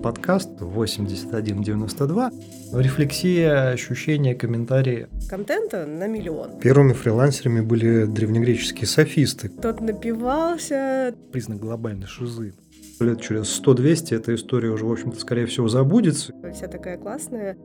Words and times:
подкаст 0.00 0.48
8192. 0.60 2.30
Рефлексия, 2.72 3.70
ощущения, 3.70 4.34
комментарии. 4.34 5.08
Контента 5.28 5.86
на 5.86 6.06
миллион. 6.06 6.58
Первыми 6.58 6.92
фрилансерами 6.92 7.60
были 7.60 8.04
древнегреческие 8.06 8.86
софисты. 8.86 9.48
Тот 9.48 9.80
напивался. 9.80 11.14
Признак 11.32 11.60
глобальной 11.60 12.06
шизы. 12.06 12.54
Лет 13.00 13.20
через 13.20 13.60
100-200 13.62 14.16
эта 14.16 14.34
история 14.34 14.70
уже, 14.70 14.84
в 14.84 14.92
общем-то, 14.92 15.18
скорее 15.18 15.46
всего, 15.46 15.68
забудется. 15.68 16.32
Вся 16.54 16.68
такая 16.68 16.98
классная. 16.98 17.56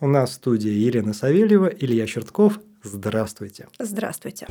У 0.00 0.06
нас 0.06 0.30
в 0.30 0.34
студии 0.34 0.70
Елена 0.70 1.12
Савельева, 1.12 1.66
Илья 1.66 2.06
Чертков. 2.06 2.60
Здравствуйте. 2.84 3.66
Здравствуйте. 3.80 4.46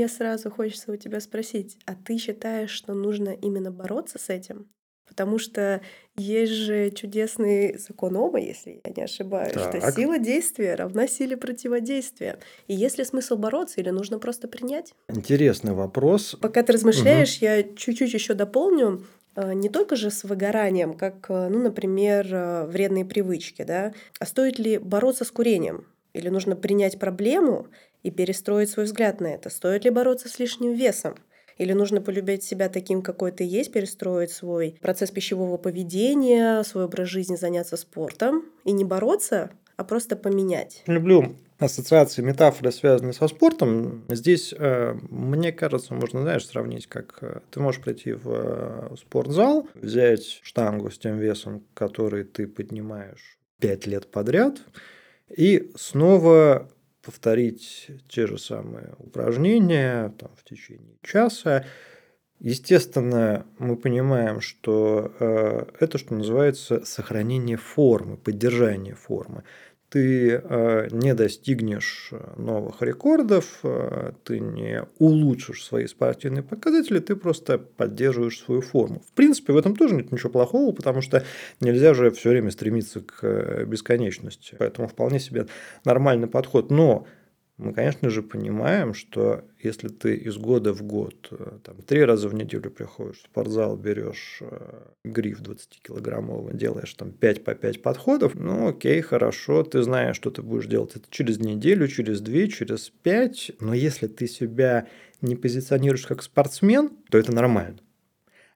Мне 0.00 0.08
сразу 0.08 0.50
хочется 0.50 0.92
у 0.92 0.96
тебя 0.96 1.20
спросить, 1.20 1.76
а 1.84 1.94
ты 1.94 2.16
считаешь, 2.16 2.70
что 2.70 2.94
нужно 2.94 3.34
именно 3.34 3.70
бороться 3.70 4.18
с 4.18 4.30
этим? 4.30 4.66
Потому 5.06 5.38
что 5.38 5.82
есть 6.16 6.52
же 6.52 6.90
чудесный 6.90 7.76
закон 7.76 8.16
Ома, 8.16 8.40
если 8.40 8.80
я 8.82 8.92
не 8.96 9.02
ошибаюсь, 9.02 9.52
так. 9.52 9.76
что 9.76 9.92
сила 9.92 10.18
действия 10.18 10.74
равна 10.74 11.06
силе 11.06 11.36
противодействия. 11.36 12.38
И 12.66 12.74
есть 12.74 12.96
ли 12.96 13.04
смысл 13.04 13.36
бороться 13.36 13.82
или 13.82 13.90
нужно 13.90 14.18
просто 14.18 14.48
принять? 14.48 14.94
Интересный 15.10 15.74
вопрос. 15.74 16.34
Пока 16.40 16.62
ты 16.62 16.72
размышляешь, 16.72 17.36
угу. 17.36 17.44
я 17.44 17.62
чуть-чуть 17.62 18.14
еще 18.14 18.32
дополню 18.32 19.04
э, 19.36 19.52
не 19.52 19.68
только 19.68 19.96
же 19.96 20.10
с 20.10 20.24
выгоранием, 20.24 20.94
как, 20.94 21.26
э, 21.28 21.48
ну, 21.50 21.60
например, 21.60 22.26
э, 22.32 22.66
вредные 22.68 23.04
привычки, 23.04 23.64
да, 23.64 23.92
а 24.18 24.24
стоит 24.24 24.58
ли 24.58 24.78
бороться 24.78 25.26
с 25.26 25.30
курением? 25.30 25.84
Или 26.12 26.28
нужно 26.28 26.56
принять 26.56 26.98
проблему 26.98 27.68
и 28.02 28.10
перестроить 28.10 28.70
свой 28.70 28.86
взгляд 28.86 29.20
на 29.20 29.28
это? 29.28 29.50
Стоит 29.50 29.84
ли 29.84 29.90
бороться 29.90 30.28
с 30.28 30.38
лишним 30.38 30.74
весом? 30.74 31.14
Или 31.58 31.74
нужно 31.74 32.00
полюбить 32.00 32.42
себя 32.42 32.70
таким, 32.70 33.02
какой 33.02 33.32
ты 33.32 33.44
есть, 33.44 33.70
перестроить 33.70 34.30
свой 34.30 34.78
процесс 34.80 35.10
пищевого 35.10 35.58
поведения, 35.58 36.62
свой 36.62 36.84
образ 36.84 37.08
жизни, 37.08 37.36
заняться 37.36 37.76
спортом 37.76 38.46
и 38.64 38.72
не 38.72 38.84
бороться, 38.84 39.50
а 39.76 39.84
просто 39.84 40.16
поменять? 40.16 40.82
Люблю 40.86 41.36
ассоциации, 41.58 42.22
метафоры, 42.22 42.72
связанные 42.72 43.12
со 43.12 43.28
спортом. 43.28 44.04
Здесь, 44.08 44.54
э, 44.56 44.94
мне 45.10 45.52
кажется, 45.52 45.92
можно, 45.94 46.22
знаешь, 46.22 46.46
сравнить, 46.46 46.86
как 46.86 47.18
э, 47.20 47.40
ты 47.50 47.60
можешь 47.60 47.82
прийти 47.82 48.14
в 48.14 48.22
э, 48.26 48.96
спортзал, 48.96 49.68
взять 49.74 50.40
штангу 50.42 50.90
с 50.90 50.98
тем 50.98 51.18
весом, 51.18 51.62
который 51.74 52.24
ты 52.24 52.46
поднимаешь 52.46 53.38
пять 53.58 53.86
лет 53.86 54.10
подряд, 54.10 54.62
и 55.36 55.70
снова 55.76 56.68
повторить 57.02 57.90
те 58.08 58.26
же 58.26 58.38
самые 58.38 58.94
упражнения 58.98 60.14
там, 60.18 60.30
в 60.36 60.44
течение 60.44 60.96
часа. 61.02 61.64
Естественно, 62.38 63.46
мы 63.58 63.76
понимаем, 63.76 64.40
что 64.40 65.12
э, 65.20 65.66
это, 65.78 65.98
что 65.98 66.14
называется, 66.14 66.84
сохранение 66.84 67.56
формы, 67.56 68.16
поддержание 68.16 68.94
формы 68.94 69.44
ты 69.90 70.40
э, 70.42 70.88
не 70.92 71.14
достигнешь 71.14 72.10
э, 72.12 72.34
новых 72.36 72.80
рекордов, 72.80 73.58
э, 73.64 74.12
ты 74.22 74.38
не 74.38 74.84
улучшишь 74.98 75.64
свои 75.64 75.86
спортивные 75.86 76.44
показатели, 76.44 77.00
ты 77.00 77.16
просто 77.16 77.58
поддерживаешь 77.58 78.38
свою 78.38 78.60
форму. 78.60 79.02
В 79.04 79.12
принципе, 79.12 79.52
в 79.52 79.56
этом 79.56 79.74
тоже 79.74 79.96
нет 79.96 80.12
ничего 80.12 80.30
плохого, 80.30 80.72
потому 80.72 81.02
что 81.02 81.24
нельзя 81.58 81.92
же 81.94 82.12
все 82.12 82.30
время 82.30 82.52
стремиться 82.52 83.00
к 83.00 83.64
бесконечности. 83.66 84.54
Поэтому 84.56 84.86
вполне 84.86 85.18
себе 85.18 85.46
нормальный 85.84 86.28
подход. 86.28 86.70
Но 86.70 87.06
мы, 87.60 87.74
конечно 87.74 88.08
же, 88.08 88.22
понимаем, 88.22 88.94
что 88.94 89.44
если 89.58 89.88
ты 89.88 90.14
из 90.14 90.38
года 90.38 90.72
в 90.72 90.82
год 90.82 91.28
э, 91.30 91.58
там, 91.62 91.82
три 91.82 92.02
раза 92.04 92.28
в 92.28 92.34
неделю 92.34 92.70
приходишь 92.70 93.18
в 93.18 93.24
спортзал, 93.26 93.76
берешь 93.76 94.38
э, 94.40 94.82
гриф 95.04 95.42
20-килограммовый, 95.42 96.56
делаешь 96.56 96.94
там 96.94 97.12
5 97.12 97.44
по 97.44 97.54
5 97.54 97.82
подходов, 97.82 98.34
ну 98.34 98.68
окей, 98.68 99.02
хорошо, 99.02 99.62
ты 99.62 99.82
знаешь, 99.82 100.16
что 100.16 100.30
ты 100.30 100.42
будешь 100.42 100.66
делать 100.66 100.96
это 100.96 101.04
через 101.10 101.38
неделю, 101.38 101.86
через 101.86 102.22
две, 102.22 102.48
через 102.48 102.88
пять, 102.88 103.52
но 103.60 103.74
если 103.74 104.06
ты 104.06 104.26
себя 104.26 104.88
не 105.20 105.36
позиционируешь 105.36 106.06
как 106.06 106.22
спортсмен, 106.22 106.90
то 107.10 107.18
это 107.18 107.32
нормально. 107.32 107.78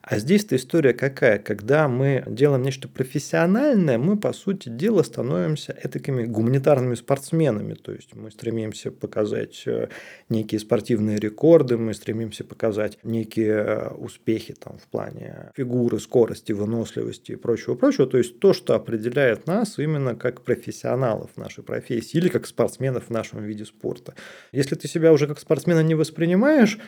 А 0.06 0.18
здесь-то 0.18 0.56
история 0.56 0.92
какая? 0.92 1.38
Когда 1.38 1.88
мы 1.88 2.24
делаем 2.26 2.62
нечто 2.62 2.88
профессиональное, 2.88 3.96
мы, 3.96 4.18
по 4.18 4.34
сути 4.34 4.68
дела, 4.68 5.02
становимся 5.02 5.74
этакими 5.82 6.24
гуманитарными 6.24 6.94
спортсменами. 6.94 7.72
То 7.72 7.92
есть 7.92 8.14
мы 8.14 8.30
стремимся 8.30 8.90
показать 8.90 9.62
э, 9.64 9.88
некие 10.28 10.60
спортивные 10.60 11.16
рекорды, 11.18 11.78
мы 11.78 11.94
стремимся 11.94 12.44
показать 12.44 12.98
некие 13.02 13.54
э, 13.54 13.88
успехи 13.94 14.52
там, 14.52 14.76
в 14.76 14.86
плане 14.88 15.50
фигуры, 15.56 15.98
скорости, 15.98 16.52
выносливости 16.52 17.32
и 17.32 17.36
прочего-прочего. 17.36 18.06
То 18.06 18.18
есть 18.18 18.38
то, 18.40 18.52
что 18.52 18.74
определяет 18.74 19.46
нас 19.46 19.78
именно 19.78 20.14
как 20.14 20.42
профессионалов 20.42 21.34
нашей 21.38 21.64
профессии 21.64 22.18
или 22.18 22.28
как 22.28 22.46
спортсменов 22.46 23.06
в 23.06 23.10
нашем 23.10 23.42
виде 23.42 23.64
спорта. 23.64 24.12
Если 24.52 24.74
ты 24.74 24.86
себя 24.86 25.14
уже 25.14 25.26
как 25.26 25.38
спортсмена 25.38 25.82
не 25.82 25.94
воспринимаешь, 25.94 26.78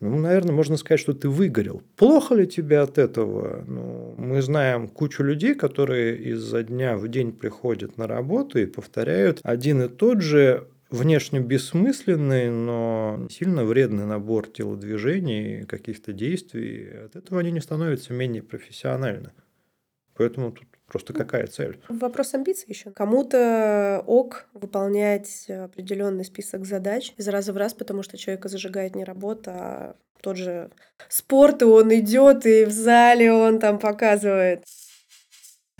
ну, 0.00 0.18
наверное, 0.18 0.54
можно 0.54 0.76
сказать, 0.76 1.00
что 1.00 1.14
ты 1.14 1.28
выгорел. 1.28 1.82
Плохо 1.96 2.34
ли 2.34 2.46
тебе 2.46 2.80
от 2.80 2.98
этого? 2.98 3.64
Ну, 3.66 4.14
мы 4.18 4.42
знаем 4.42 4.88
кучу 4.88 5.22
людей, 5.22 5.54
которые 5.54 6.16
изо 6.18 6.62
дня 6.62 6.96
в 6.96 7.08
день 7.08 7.32
приходят 7.32 7.96
на 7.96 8.06
работу 8.06 8.58
и 8.58 8.66
повторяют 8.66 9.40
один 9.42 9.82
и 9.82 9.88
тот 9.88 10.20
же 10.20 10.68
внешне 10.90 11.40
бессмысленный, 11.40 12.50
но 12.50 13.26
сильно 13.30 13.64
вредный 13.64 14.04
набор 14.04 14.46
телодвижений, 14.48 15.64
каких-то 15.64 16.12
действий. 16.12 16.88
От 17.06 17.16
этого 17.16 17.40
они 17.40 17.50
не 17.50 17.60
становятся 17.60 18.12
менее 18.12 18.42
профессиональны. 18.42 19.32
Поэтому 20.14 20.52
тут 20.52 20.68
Просто 20.86 21.12
какая 21.12 21.46
цель? 21.46 21.80
Вопрос 21.88 22.34
амбиций 22.34 22.66
еще. 22.68 22.90
Кому-то 22.92 24.02
ок 24.06 24.46
выполнять 24.54 25.46
определенный 25.48 26.24
список 26.24 26.64
задач 26.64 27.12
из 27.16 27.26
раза 27.28 27.52
в 27.52 27.56
раз, 27.56 27.74
потому 27.74 28.02
что 28.02 28.16
человека 28.16 28.48
зажигает 28.48 28.94
не 28.94 29.04
работа, 29.04 29.50
а 29.52 29.96
тот 30.22 30.36
же 30.36 30.70
спорт, 31.08 31.62
и 31.62 31.64
он 31.64 31.92
идет, 31.94 32.46
и 32.46 32.64
в 32.64 32.70
зале 32.70 33.32
он 33.32 33.58
там 33.58 33.78
показывает. 33.78 34.62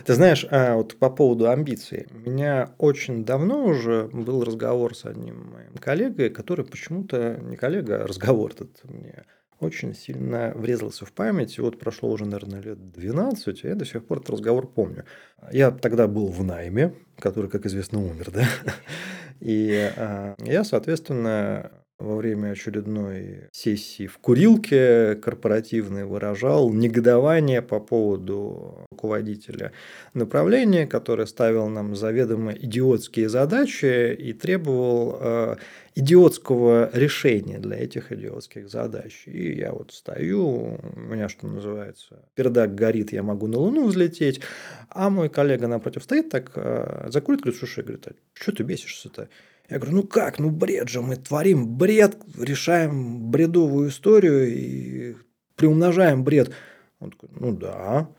Ты 0.05 0.13
знаешь, 0.13 0.45
а 0.51 0.75
вот 0.75 0.97
по 0.99 1.09
поводу 1.09 1.49
амбиций. 1.49 2.07
У 2.11 2.29
меня 2.29 2.73
очень 2.77 3.25
давно 3.25 3.65
уже 3.65 4.09
был 4.13 4.43
разговор 4.43 4.95
с 4.95 5.05
одним 5.05 5.51
моим 5.51 5.73
коллегой, 5.75 6.29
который 6.29 6.65
почему-то 6.65 7.37
не 7.41 7.57
коллега, 7.57 8.03
а 8.03 8.07
разговор 8.07 8.51
этот 8.51 8.81
мне 8.83 9.25
очень 9.59 9.95
сильно 9.95 10.51
врезался 10.55 11.05
в 11.05 11.11
память. 11.11 11.57
И 11.57 11.61
вот 11.61 11.79
прошло 11.79 12.11
уже, 12.11 12.25
наверное, 12.25 12.61
лет 12.61 12.91
12, 12.91 13.63
и 13.63 13.67
я 13.67 13.75
до 13.75 13.85
сих 13.85 14.05
пор 14.05 14.19
этот 14.19 14.31
разговор 14.31 14.67
помню. 14.67 15.05
Я 15.51 15.71
тогда 15.71 16.07
был 16.07 16.27
в 16.27 16.43
найме, 16.43 16.93
который, 17.19 17.49
как 17.49 17.65
известно, 17.65 17.99
умер, 17.99 18.31
да? 18.31 18.45
И 19.39 19.91
а, 19.95 20.35
я, 20.39 20.63
соответственно, 20.63 21.71
во 21.99 22.15
время 22.15 22.51
очередной 22.51 23.49
сессии 23.51 24.05
в 24.05 24.19
курилке 24.19 25.15
корпоративной 25.15 26.05
выражал 26.05 26.71
негодование 26.71 27.63
по 27.63 27.79
поводу 27.79 28.85
руководителя 28.91 29.71
направления, 30.13 30.85
который 30.85 31.25
ставил 31.25 31.67
нам 31.69 31.95
заведомо 31.95 32.51
идиотские 32.51 33.29
задачи 33.29 34.13
и 34.13 34.33
требовал 34.33 35.17
э, 35.19 35.55
идиотского 35.95 36.91
решения 36.93 37.57
для 37.57 37.77
этих 37.77 38.11
идиотских 38.11 38.69
задач. 38.69 39.23
И 39.25 39.53
я 39.53 39.71
вот 39.71 39.91
стою, 39.91 40.77
у 40.95 40.99
меня, 40.99 41.29
что 41.29 41.47
называется, 41.47 42.23
пердак 42.35 42.75
горит, 42.75 43.11
я 43.11 43.23
могу 43.23 43.47
на 43.47 43.57
Луну 43.57 43.87
взлететь, 43.87 44.41
а 44.89 45.09
мой 45.09 45.29
коллега 45.29 45.67
напротив 45.67 46.03
стоит 46.03 46.29
так, 46.29 46.51
э, 46.53 47.07
закурит, 47.09 47.41
говорит, 47.41 47.59
слушай, 47.59 47.83
говорит, 47.83 48.07
а 48.07 48.11
что 48.33 48.51
ты 48.51 48.61
бесишься-то? 48.61 49.29
Я 49.69 49.79
говорю, 49.79 49.97
ну 49.97 50.03
как, 50.03 50.39
ну 50.39 50.49
бред 50.49 50.87
же, 50.89 51.01
мы 51.01 51.17
творим 51.17 51.77
бред, 51.77 52.17
решаем 52.37 53.29
бредовую 53.29 53.89
историю 53.89 54.47
и 54.47 55.15
приумножаем 55.55 56.23
бред. 56.23 56.53
Он 56.99 57.11
такой, 57.11 57.29
ну 57.33 57.51
да. 57.51 58.09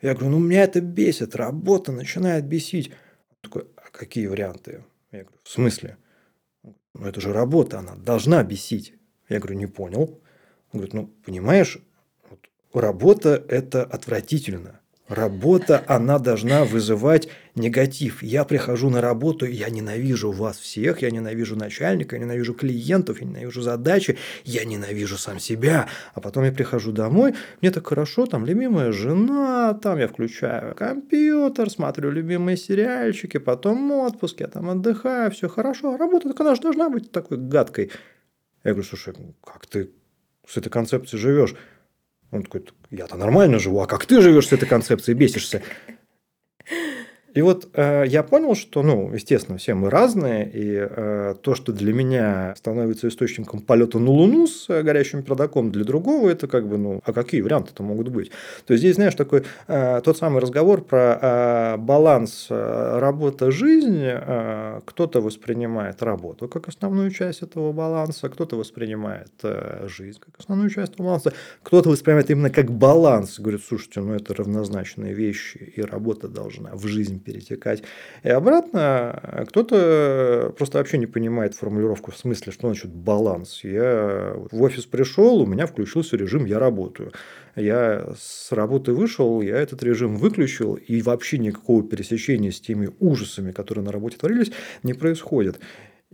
Я 0.00 0.14
говорю, 0.14 0.30
ну 0.30 0.38
меня 0.38 0.64
это 0.64 0.80
бесит, 0.80 1.36
работа 1.36 1.92
начинает 1.92 2.46
бесить. 2.46 2.90
Он 3.30 3.36
такой, 3.42 3.66
а 3.76 3.90
какие 3.90 4.26
варианты? 4.26 4.84
Я 5.12 5.20
говорю, 5.20 5.38
в 5.42 5.48
смысле? 5.50 5.98
Ну 6.62 7.06
это 7.06 7.20
же 7.20 7.32
работа, 7.32 7.80
она 7.80 7.96
должна 7.96 8.42
бесить. 8.42 8.94
Я 9.28 9.40
говорю, 9.40 9.56
не 9.56 9.66
понял. 9.66 10.22
Он 10.72 10.80
говорит, 10.80 10.94
ну 10.94 11.06
понимаешь, 11.24 11.78
вот, 12.30 12.40
работа 12.72 13.44
это 13.48 13.84
отвратительно. 13.84 14.80
Работа, 15.08 15.84
она 15.86 16.18
должна 16.18 16.64
вызывать 16.64 17.28
негатив. 17.54 18.22
Я 18.22 18.44
прихожу 18.44 18.88
на 18.88 19.02
работу, 19.02 19.44
я 19.44 19.68
ненавижу 19.68 20.32
вас 20.32 20.58
всех, 20.58 21.02
я 21.02 21.10
ненавижу 21.10 21.56
начальника, 21.56 22.16
я 22.16 22.22
ненавижу 22.22 22.54
клиентов, 22.54 23.20
я 23.20 23.26
ненавижу 23.26 23.60
задачи, 23.60 24.16
я 24.44 24.64
ненавижу 24.64 25.18
сам 25.18 25.38
себя. 25.40 25.88
А 26.14 26.22
потом 26.22 26.44
я 26.44 26.52
прихожу 26.52 26.90
домой, 26.90 27.34
мне 27.60 27.70
так 27.70 27.86
хорошо, 27.86 28.24
там 28.24 28.46
любимая 28.46 28.92
жена, 28.92 29.74
там 29.74 29.98
я 29.98 30.08
включаю 30.08 30.74
компьютер, 30.74 31.70
смотрю 31.70 32.10
любимые 32.10 32.56
сериальчики, 32.56 33.36
потом 33.36 33.90
отпуск, 33.90 34.40
я 34.40 34.46
там 34.46 34.70
отдыхаю, 34.70 35.30
все 35.30 35.48
хорошо. 35.48 35.98
Работа, 35.98 36.28
так 36.28 36.40
она 36.40 36.54
же 36.54 36.62
должна 36.62 36.88
быть 36.88 37.12
такой 37.12 37.36
гадкой. 37.36 37.90
Я 38.64 38.70
говорю, 38.70 38.88
слушай, 38.88 39.14
как 39.44 39.66
ты 39.66 39.90
с 40.48 40.56
этой 40.56 40.70
концепцией 40.70 41.20
живешь? 41.20 41.54
Он 42.34 42.42
такой, 42.42 42.64
я-то 42.90 43.16
нормально 43.16 43.60
живу, 43.60 43.80
а 43.80 43.86
как 43.86 44.06
ты 44.06 44.20
живешь 44.20 44.48
с 44.48 44.52
этой 44.52 44.68
концепцией, 44.68 45.14
бесишься? 45.14 45.62
И 47.34 47.42
вот 47.42 47.68
э, 47.74 48.04
я 48.06 48.22
понял, 48.22 48.54
что, 48.54 48.82
ну, 48.82 49.12
естественно, 49.12 49.58
все 49.58 49.74
мы 49.74 49.90
разные, 49.90 50.48
и 50.48 50.88
э, 50.88 51.34
то, 51.42 51.54
что 51.56 51.72
для 51.72 51.92
меня 51.92 52.54
становится 52.56 53.08
источником 53.08 53.60
полета 53.60 53.98
на 53.98 54.10
Луну 54.10 54.46
с 54.46 54.70
э, 54.70 54.82
горящим 54.82 55.24
пердаком, 55.24 55.72
для 55.72 55.84
другого 55.84 56.30
это 56.30 56.46
как 56.46 56.68
бы, 56.68 56.78
ну, 56.78 57.00
а 57.04 57.12
какие 57.12 57.40
варианты 57.40 57.72
это 57.74 57.82
могут 57.82 58.08
быть? 58.08 58.30
То 58.66 58.74
есть 58.74 58.82
здесь, 58.82 58.94
знаешь, 58.94 59.16
такой 59.16 59.42
э, 59.66 60.00
тот 60.04 60.16
самый 60.16 60.40
разговор 60.40 60.82
про 60.82 61.18
э, 61.20 61.76
баланс 61.78 62.46
э, 62.50 62.98
работа-жизнь. 63.00 64.00
Э, 64.02 64.80
кто-то 64.84 65.20
воспринимает 65.20 66.02
работу 66.02 66.46
как 66.46 66.68
основную 66.68 67.10
часть 67.10 67.42
этого 67.42 67.72
баланса, 67.72 68.28
кто-то 68.28 68.56
воспринимает 68.56 69.32
э, 69.42 69.88
жизнь 69.88 70.20
как 70.20 70.38
основную 70.38 70.70
часть 70.70 70.92
этого 70.94 71.06
баланса, 71.06 71.32
кто-то 71.64 71.90
воспринимает 71.90 72.30
именно 72.30 72.50
как 72.50 72.70
баланс, 72.70 73.40
говорит, 73.40 73.62
слушайте, 73.66 74.00
ну 74.00 74.14
это 74.14 74.34
равнозначные 74.34 75.14
вещи, 75.14 75.56
и 75.56 75.82
работа 75.82 76.28
должна 76.28 76.70
в 76.74 76.86
жизнь 76.86 77.23
перетекать. 77.24 77.82
И 78.22 78.28
обратно 78.28 79.44
кто-то 79.48 80.52
просто 80.56 80.78
вообще 80.78 80.98
не 80.98 81.06
понимает 81.06 81.54
формулировку 81.54 82.10
в 82.10 82.16
смысле, 82.16 82.52
что 82.52 82.68
значит 82.68 82.92
баланс. 82.92 83.60
Я 83.64 84.34
в 84.50 84.62
офис 84.62 84.86
пришел, 84.86 85.40
у 85.40 85.46
меня 85.46 85.66
включился 85.66 86.16
режим 86.16 86.44
«я 86.44 86.58
работаю». 86.58 87.12
Я 87.56 88.14
с 88.18 88.50
работы 88.50 88.92
вышел, 88.92 89.40
я 89.40 89.58
этот 89.58 89.82
режим 89.84 90.16
выключил, 90.16 90.74
и 90.74 91.02
вообще 91.02 91.38
никакого 91.38 91.84
пересечения 91.84 92.50
с 92.50 92.60
теми 92.60 92.90
ужасами, 92.98 93.52
которые 93.52 93.84
на 93.84 93.92
работе 93.92 94.16
творились, 94.16 94.50
не 94.82 94.92
происходит. 94.92 95.60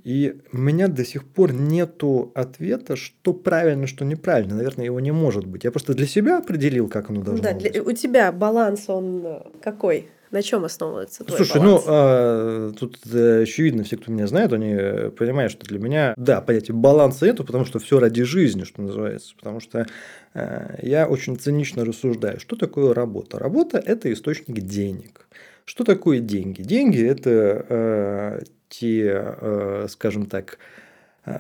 И 0.03 0.37
у 0.53 0.59
меня 0.59 0.89
до 0.89 1.05
сих 1.05 1.25
пор 1.27 1.53
нету 1.53 2.33
ответа, 2.35 2.97
что 2.97 3.33
правильно, 3.33 3.87
что 3.87 4.05
неправильно. 4.05 4.57
Наверное, 4.57 4.87
его 4.87 5.01
не 5.01 5.13
может 5.13 5.47
быть. 5.47 5.65
Я 5.65 5.71
просто 5.71 5.95
для 5.95 6.07
себя 6.07 6.39
определил, 6.39 6.89
как 6.89 7.11
оно 7.11 7.23
должно 7.23 7.43
да, 7.43 7.55
быть. 7.55 7.73
Для, 7.73 7.83
у 7.83 7.93
тебя 7.93 8.33
баланс, 8.33 8.89
он 8.89 9.43
какой? 9.63 10.09
На 10.31 10.43
чем 10.43 10.65
основывается 10.65 11.25
твой 11.25 11.39
Слушай, 11.39 11.59
баланс? 11.59 11.85
ну 11.85 11.93
а, 11.93 12.73
тут 12.79 12.99
э, 13.13 13.43
очевидно, 13.43 13.83
все, 13.83 13.97
кто 13.97 14.13
меня 14.13 14.29
знает, 14.29 14.53
они 14.53 15.11
понимают, 15.11 15.51
что 15.51 15.67
для 15.67 15.81
меня, 15.81 16.15
да, 16.17 16.41
понятия 16.41 16.73
баланса 16.73 17.27
нету, 17.27 17.45
потому 17.45 17.65
что 17.65 17.81
все 17.81 17.99
ради 17.99 18.23
жизни, 18.23 18.63
что 18.63 18.81
называется. 18.81 19.35
Потому 19.37 19.59
что 19.59 19.87
э, 20.35 20.79
я 20.83 21.09
очень 21.09 21.37
цинично 21.37 21.85
рассуждаю, 21.85 22.39
что 22.39 22.55
такое 22.55 22.95
работа. 22.95 23.41
Работа– 23.41 23.79
это 23.85 24.13
источник 24.13 24.61
денег. 24.61 25.27
Что 25.65 25.83
такое 25.83 26.21
деньги? 26.21 26.63
Деньги– 26.63 27.05
это 27.07 27.67
э, 27.69 28.41
те, 28.69 29.13
э, 29.13 29.87
скажем 29.91 30.27
так, 30.27 30.59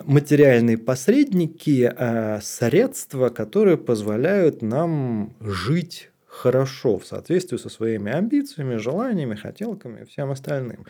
материальные 0.04 0.78
посредники, 0.78 1.92
э, 1.96 2.40
средства, 2.42 3.28
которые 3.28 3.76
позволяют 3.76 4.62
нам 4.62 5.32
жить 5.40 6.09
хорошо 6.30 6.98
в 6.98 7.06
соответствии 7.06 7.56
со 7.56 7.68
своими 7.68 8.12
амбициями, 8.12 8.76
желаниями, 8.76 9.34
хотелками 9.34 10.02
и 10.02 10.04
всем 10.04 10.30
остальным. 10.30 10.86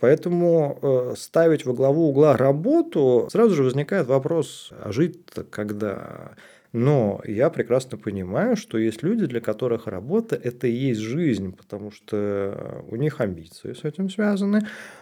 Поэтому 0.00 0.78
э, 0.82 1.14
ставить 1.16 1.64
во 1.64 1.72
главу 1.72 2.08
угла 2.08 2.36
работу, 2.36 3.28
сразу 3.30 3.54
же 3.54 3.62
возникает 3.62 4.08
вопрос, 4.08 4.72
а 4.72 4.92
жить-то 4.92 5.44
когда? 5.44 6.32
Но 6.72 7.20
я 7.24 7.50
прекрасно 7.50 7.98
понимаю, 7.98 8.56
что 8.56 8.78
есть 8.78 9.02
люди, 9.02 9.26
для 9.26 9.40
которых 9.40 9.86
работа– 9.86 10.36
это 10.42 10.66
и 10.66 10.72
есть 10.72 11.00
жизнь, 11.00 11.52
потому 11.52 11.90
что 11.90 12.84
у 12.88 12.96
них 12.96 13.20
амбиции 13.20 13.72
с 13.72 13.84
этим 13.84 14.08
связаны. 14.08 14.60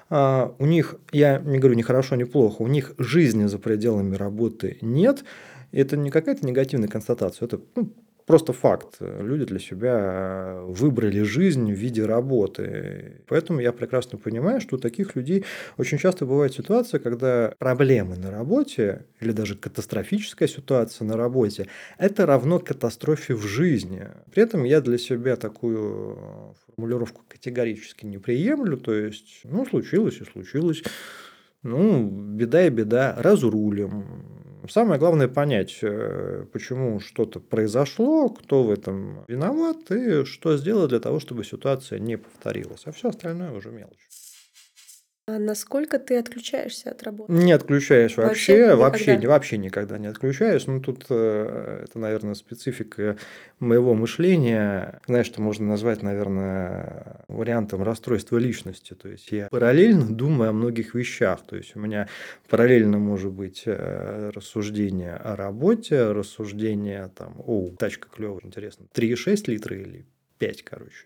А 0.08 0.54
у 0.58 0.66
них, 0.66 0.94
я 1.12 1.38
не 1.38 1.58
говорю 1.58 1.76
ни 1.76 1.82
хорошо, 1.82 2.14
ни 2.16 2.24
плохо, 2.24 2.62
у 2.62 2.68
них 2.68 2.94
жизни 2.98 3.46
за 3.46 3.58
пределами 3.58 4.16
работы 4.16 4.78
нет. 4.80 5.24
Это 5.72 5.98
не 5.98 6.10
какая-то 6.10 6.46
негативная 6.46 6.88
констатация, 6.88 7.46
это 7.46 7.60
ну, 7.76 7.92
просто 8.28 8.52
факт. 8.52 8.98
Люди 9.00 9.46
для 9.46 9.58
себя 9.58 10.60
выбрали 10.66 11.22
жизнь 11.22 11.72
в 11.72 11.76
виде 11.76 12.04
работы. 12.04 13.22
Поэтому 13.26 13.58
я 13.60 13.72
прекрасно 13.72 14.18
понимаю, 14.18 14.60
что 14.60 14.76
у 14.76 14.78
таких 14.78 15.16
людей 15.16 15.44
очень 15.78 15.98
часто 15.98 16.26
бывает 16.26 16.52
ситуация, 16.52 17.00
когда 17.00 17.54
проблемы 17.58 18.16
на 18.16 18.30
работе 18.30 19.06
или 19.20 19.32
даже 19.32 19.56
катастрофическая 19.56 20.46
ситуация 20.46 21.06
на 21.06 21.16
работе– 21.16 21.68
это 21.98 22.26
равно 22.26 22.58
катастрофе 22.58 23.34
в 23.34 23.46
жизни. 23.46 24.06
При 24.30 24.42
этом 24.42 24.64
я 24.64 24.82
для 24.82 24.98
себя 24.98 25.36
такую 25.36 26.54
формулировку 26.66 27.22
категорически 27.28 28.04
не 28.04 28.18
приемлю. 28.18 28.76
То 28.76 28.92
есть, 28.92 29.40
ну, 29.44 29.64
случилось 29.64 30.20
и 30.20 30.24
случилось. 30.24 30.82
Ну, 31.62 32.08
беда 32.08 32.66
и 32.66 32.70
беда, 32.70 33.16
разрулим 33.18 34.37
Самое 34.68 34.98
главное 35.00 35.28
понять, 35.28 35.78
э, 35.82 36.44
почему 36.52 37.00
что-то 37.00 37.40
произошло, 37.40 38.28
кто 38.28 38.62
в 38.62 38.70
этом 38.70 39.24
виноват 39.28 39.90
и 39.90 40.24
что 40.24 40.56
сделать 40.56 40.90
для 40.90 41.00
того, 41.00 41.20
чтобы 41.20 41.44
ситуация 41.44 41.98
не 41.98 42.16
повторилась. 42.18 42.82
А 42.84 42.92
все 42.92 43.08
остальное 43.08 43.52
уже 43.52 43.70
мелочь. 43.70 44.08
А 45.28 45.38
насколько 45.38 45.98
ты 45.98 46.16
отключаешься 46.16 46.90
от 46.90 47.02
работы? 47.02 47.30
Не 47.30 47.52
отключаюсь 47.52 48.16
вообще, 48.16 48.74
вообще, 48.74 48.74
вообще, 48.76 49.28
вообще 49.28 49.58
никогда 49.58 49.98
не 49.98 50.06
отключаюсь. 50.06 50.66
Ну, 50.66 50.80
тут 50.80 51.04
э, 51.10 51.84
это, 51.84 51.98
наверное, 51.98 52.32
специфика 52.32 53.18
моего 53.60 53.92
мышления. 53.92 55.02
Знаешь, 55.06 55.26
что 55.26 55.42
можно 55.42 55.66
назвать, 55.66 56.02
наверное, 56.02 57.26
вариантом 57.28 57.82
расстройства 57.82 58.38
личности. 58.38 58.94
То 58.94 59.10
есть 59.10 59.30
я 59.30 59.48
параллельно 59.50 60.06
думаю 60.06 60.48
о 60.48 60.52
многих 60.54 60.94
вещах. 60.94 61.42
То 61.46 61.56
есть 61.56 61.76
у 61.76 61.78
меня 61.78 62.08
параллельно 62.48 62.96
может 62.96 63.30
быть 63.30 63.64
э, 63.66 64.30
рассуждение 64.34 65.12
о 65.12 65.36
работе, 65.36 66.10
рассуждение 66.12 67.10
там, 67.14 67.34
о, 67.46 67.68
тачка 67.78 68.08
клевая, 68.08 68.40
интересно, 68.44 68.86
3,6 68.94 69.42
литра 69.50 69.76
или 69.76 70.06
5, 70.38 70.62
короче. 70.62 71.04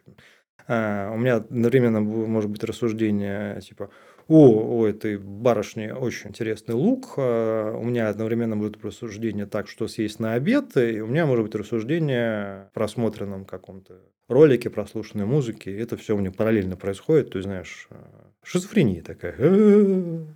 А, 0.68 1.10
у 1.12 1.18
меня 1.18 1.36
одновременно 1.36 2.00
может 2.00 2.50
быть 2.50 2.64
рассуждение 2.64 3.60
типа, 3.60 3.90
о, 4.28 4.78
у 4.78 4.84
этой 4.86 5.18
барышни 5.18 5.90
очень 5.90 6.30
интересный 6.30 6.74
лук, 6.74 7.14
а, 7.16 7.76
у 7.76 7.84
меня 7.84 8.08
одновременно 8.08 8.56
будет 8.56 8.82
рассуждение 8.84 9.46
так, 9.46 9.68
что 9.68 9.88
съесть 9.88 10.20
на 10.20 10.34
обед, 10.34 10.76
и 10.76 11.00
у 11.00 11.06
меня 11.06 11.26
может 11.26 11.44
быть 11.44 11.54
рассуждение 11.54 12.68
в 12.70 12.74
просмотренном 12.74 13.44
каком-то 13.44 14.00
ролике, 14.28 14.70
прослушанной 14.70 15.26
музыке, 15.26 15.76
это 15.76 15.96
все 15.96 16.14
у 16.14 16.18
меня 16.18 16.30
параллельно 16.30 16.76
происходит, 16.76 17.30
то 17.30 17.38
есть, 17.38 17.46
знаешь, 17.46 17.88
а, 17.90 18.30
шизофрения 18.42 19.02
такая. 19.02 19.36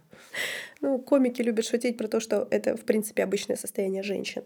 Ну, 0.82 0.98
комики 0.98 1.40
любят 1.40 1.64
шутить 1.64 1.96
про 1.96 2.06
то, 2.06 2.20
что 2.20 2.46
это, 2.50 2.76
в 2.76 2.84
принципе, 2.84 3.24
обычное 3.24 3.56
состояние 3.56 4.02
женщин. 4.02 4.42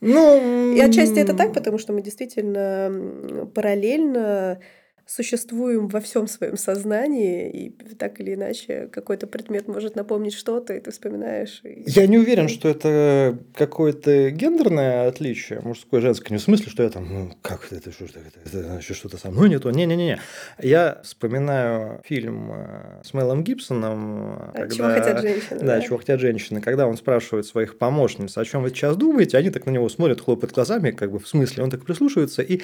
Ну, 0.00 0.74
и 0.74 0.80
отчасти 0.80 1.18
это 1.18 1.34
так, 1.34 1.52
потому 1.52 1.78
что 1.78 1.92
мы 1.92 2.02
действительно 2.02 3.48
параллельно 3.54 4.60
существуем 5.06 5.88
во 5.88 6.00
всем 6.00 6.26
своем 6.26 6.56
сознании, 6.56 7.50
и 7.50 7.70
так 7.94 8.20
или 8.20 8.34
иначе 8.34 8.88
какой-то 8.90 9.26
предмет 9.26 9.68
может 9.68 9.96
напомнить 9.96 10.34
что-то, 10.34 10.74
и 10.74 10.80
ты 10.80 10.90
вспоминаешь. 10.90 11.60
И... 11.64 11.84
Я 11.86 12.06
не 12.06 12.18
уверен, 12.18 12.48
что 12.48 12.68
это 12.68 13.38
какое-то 13.54 14.30
гендерное 14.30 15.08
отличие, 15.08 15.60
мужское, 15.60 16.00
женское, 16.00 16.30
не 16.32 16.38
в 16.38 16.42
смысле, 16.42 16.70
что 16.70 16.82
я 16.82 16.90
там, 16.90 17.12
ну, 17.12 17.32
как 17.42 17.72
это, 17.72 17.92
что 17.92 18.06
это, 18.06 18.20
это, 18.20 18.58
это 18.58 18.76
еще 18.78 18.94
что-то 18.94 19.18
со 19.18 19.30
мной 19.30 19.48
не 19.50 19.58
то. 19.58 19.70
Не-не-не. 19.70 20.20
Я 20.60 21.00
вспоминаю 21.02 22.00
фильм 22.04 22.52
э, 22.52 23.02
с 23.04 23.12
Мелом 23.12 23.44
Гибсоном. 23.44 24.32
А 24.32 24.52
когда... 24.54 24.74
Чего 24.74 24.88
хотят 24.88 25.20
женщины. 25.20 25.60
Да, 25.60 25.66
да, 25.66 25.80
чего 25.80 25.98
хотят 25.98 26.20
женщины. 26.20 26.60
Когда 26.60 26.86
он 26.86 26.96
спрашивает 26.96 27.46
своих 27.46 27.78
помощниц, 27.78 28.36
о 28.38 28.44
чем 28.44 28.62
вы 28.62 28.70
сейчас 28.70 28.96
думаете, 28.96 29.36
они 29.36 29.50
так 29.50 29.66
на 29.66 29.70
него 29.70 29.88
смотрят, 29.88 30.20
хлопают 30.20 30.54
глазами, 30.54 30.90
как 30.90 31.12
бы 31.12 31.18
в 31.18 31.28
смысле, 31.28 31.64
он 31.64 31.70
так 31.70 31.84
прислушивается 31.84 32.42
и 32.42 32.62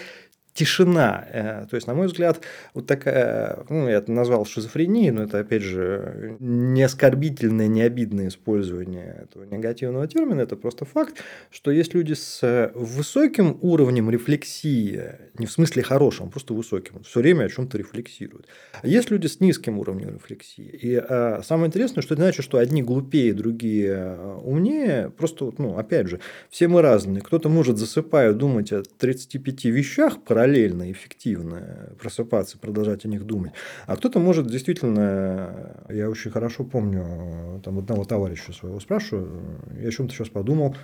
тишина. 0.61 1.25
Э, 1.33 1.67
то 1.71 1.75
есть, 1.77 1.87
на 1.87 1.95
мой 1.95 2.07
взгляд, 2.07 2.43
вот 2.75 2.87
такая, 2.87 3.65
ну, 3.71 3.89
я 3.89 3.97
это 3.97 4.13
назвал 4.13 4.45
шизофренией, 4.45 5.11
но 5.11 5.23
это, 5.23 5.39
опять 5.39 5.63
же, 5.63 6.37
не 6.39 6.83
оскорбительное, 6.83 7.67
не 7.67 7.81
обидное 7.81 8.29
использование 8.29 9.23
этого 9.23 9.45
негативного 9.45 10.07
термина, 10.07 10.43
это 10.43 10.57
просто 10.57 10.85
факт, 10.85 11.15
что 11.51 11.71
есть 11.71 11.95
люди 11.95 12.13
с 12.13 12.73
высоким 12.75 13.57
уровнем 13.63 14.11
рефлексии, 14.11 15.03
не 15.39 15.47
в 15.47 15.51
смысле 15.51 15.83
хорошим, 15.83 16.29
просто 16.29 16.53
высоким, 16.53 17.03
все 17.05 17.21
время 17.21 17.45
о 17.45 17.49
чем-то 17.49 17.79
рефлексируют. 17.79 18.47
А 18.83 18.87
есть 18.87 19.11
люди 19.11 19.29
с 19.29 19.41
низким 19.41 19.79
уровнем 19.79 20.11
рефлексии. 20.11 20.79
И 20.83 20.95
а, 20.95 21.41
самое 21.43 21.69
интересное, 21.69 22.03
что 22.03 22.13
это 22.13 22.25
значит, 22.25 22.45
что 22.45 22.59
одни 22.59 22.83
глупее, 22.83 23.33
другие 23.33 23.89
э, 23.89 24.41
умнее, 24.45 25.11
просто, 25.17 25.51
ну, 25.57 25.79
опять 25.79 26.09
же, 26.09 26.21
все 26.51 26.69
мы 26.69 26.83
разные. 26.83 27.23
Кто-то 27.23 27.49
может, 27.49 27.79
засыпая, 27.79 28.35
думать 28.35 28.73
о 28.73 28.83
35 28.83 29.65
вещах, 29.65 30.23
про 30.23 30.50
параллельно, 30.51 30.91
эффективно 30.91 31.91
просыпаться, 31.99 32.59
продолжать 32.59 33.05
о 33.05 33.09
них 33.09 33.25
думать. 33.25 33.53
А 33.87 33.97
кто-то 33.97 34.19
может 34.19 34.49
действительно, 34.49 35.85
я 35.89 36.11
очень 36.11 36.31
хорошо 36.31 36.65
помню, 36.65 37.61
там 37.65 37.79
одного 37.79 38.05
товарища 38.05 38.53
своего 38.53 38.81
спрашиваю, 38.81 39.41
я 39.81 39.89
о 39.89 39.93
чем-то 39.93 40.13
сейчас 40.13 40.29
подумал, 40.29 40.77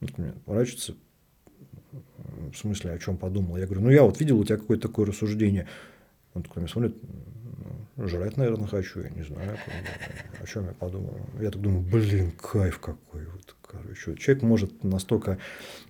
мне 0.00 0.32
в 2.52 2.56
смысле, 2.56 2.92
о 2.92 2.98
чем 2.98 3.16
подумал? 3.16 3.56
Я 3.56 3.66
говорю, 3.66 3.82
ну 3.82 3.90
я 3.90 4.02
вот 4.02 4.20
видел 4.20 4.38
у 4.38 4.44
тебя 4.44 4.58
какое-то 4.58 4.88
такое 4.88 5.06
рассуждение. 5.06 5.66
Он 6.34 6.42
такой 6.42 6.62
мне 6.62 6.70
смотрит, 6.70 6.94
ну, 7.96 8.08
жрать, 8.08 8.36
наверное, 8.36 8.66
хочу, 8.66 9.00
я 9.00 9.10
не 9.10 9.22
знаю, 9.22 9.56
о 10.42 10.46
чем 10.46 10.66
я 10.66 10.72
подумал. 10.72 11.16
Я 11.40 11.50
так 11.50 11.62
думаю, 11.62 11.80
блин, 11.80 12.32
кайф 12.32 12.78
какой, 12.78 13.24
вот, 13.26 13.56
короче. 13.62 14.16
Человек 14.16 14.42
может 14.42 14.84
настолько 14.84 15.38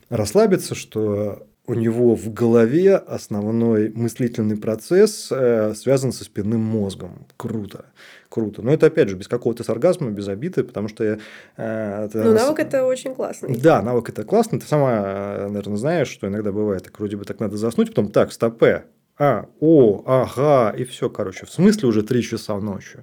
расслабиться, 0.09 0.75
что 0.75 1.47
у 1.67 1.75
него 1.75 2.15
в 2.15 2.33
голове 2.33 2.97
основной 2.97 3.91
мыслительный 3.91 4.57
процесс 4.57 5.29
э, 5.31 5.75
связан 5.75 6.13
со 6.13 6.25
спинным 6.25 6.61
мозгом. 6.61 7.27
Круто. 7.37 7.87
Круто. 8.29 8.63
Но 8.63 8.73
это, 8.73 8.87
опять 8.87 9.09
же, 9.09 9.17
без 9.17 9.29
какого-то 9.29 9.65
сарказма, 9.65 10.11
без 10.11 10.29
обиды, 10.29 10.65
потому 10.65 10.89
что... 10.89 11.05
Э, 11.05 12.05
это... 12.05 12.23
Ну, 12.25 12.33
навык 12.33 12.59
это 12.61 12.85
очень 12.85 13.15
классный. 13.15 13.57
Да, 13.57 13.83
навык 13.83 14.09
это 14.11 14.25
классно. 14.25 14.61
Ты 14.61 14.67
сама, 14.67 15.49
наверное, 15.49 15.77
знаешь, 15.77 16.09
что 16.09 16.29
иногда 16.29 16.53
бывает, 16.53 16.85
так 16.85 16.99
вроде 16.99 17.17
бы 17.17 17.25
так 17.25 17.41
надо 17.41 17.57
заснуть, 17.57 17.89
потом 17.89 18.11
так, 18.11 18.33
стопе, 18.33 18.85
а, 19.19 19.47
о, 19.61 20.03
ага, 20.05 20.77
и 20.77 20.85
все, 20.85 21.09
короче. 21.09 21.47
В 21.47 21.51
смысле 21.51 21.89
уже 21.89 22.03
три 22.03 22.23
часа 22.23 22.59
ночи. 22.61 23.03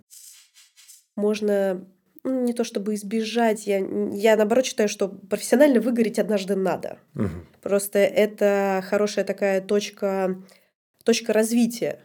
Можно 1.15 1.86
не 2.24 2.53
то 2.53 2.63
чтобы 2.63 2.96
избежать, 2.96 3.68
я, 3.68 3.77
я 4.13 4.36
наоборот 4.36 4.65
считаю, 4.65 4.88
что 4.89 5.10
профессионально 5.10 5.82
выгореть 5.82 6.20
однажды 6.20 6.56
надо. 6.56 6.98
Угу. 7.15 7.30
Просто 7.62 8.00
это 8.00 8.84
хорошая 8.88 9.25
такая 9.25 9.62
точка, 9.62 10.42
точка 11.03 11.34
развития. 11.34 12.00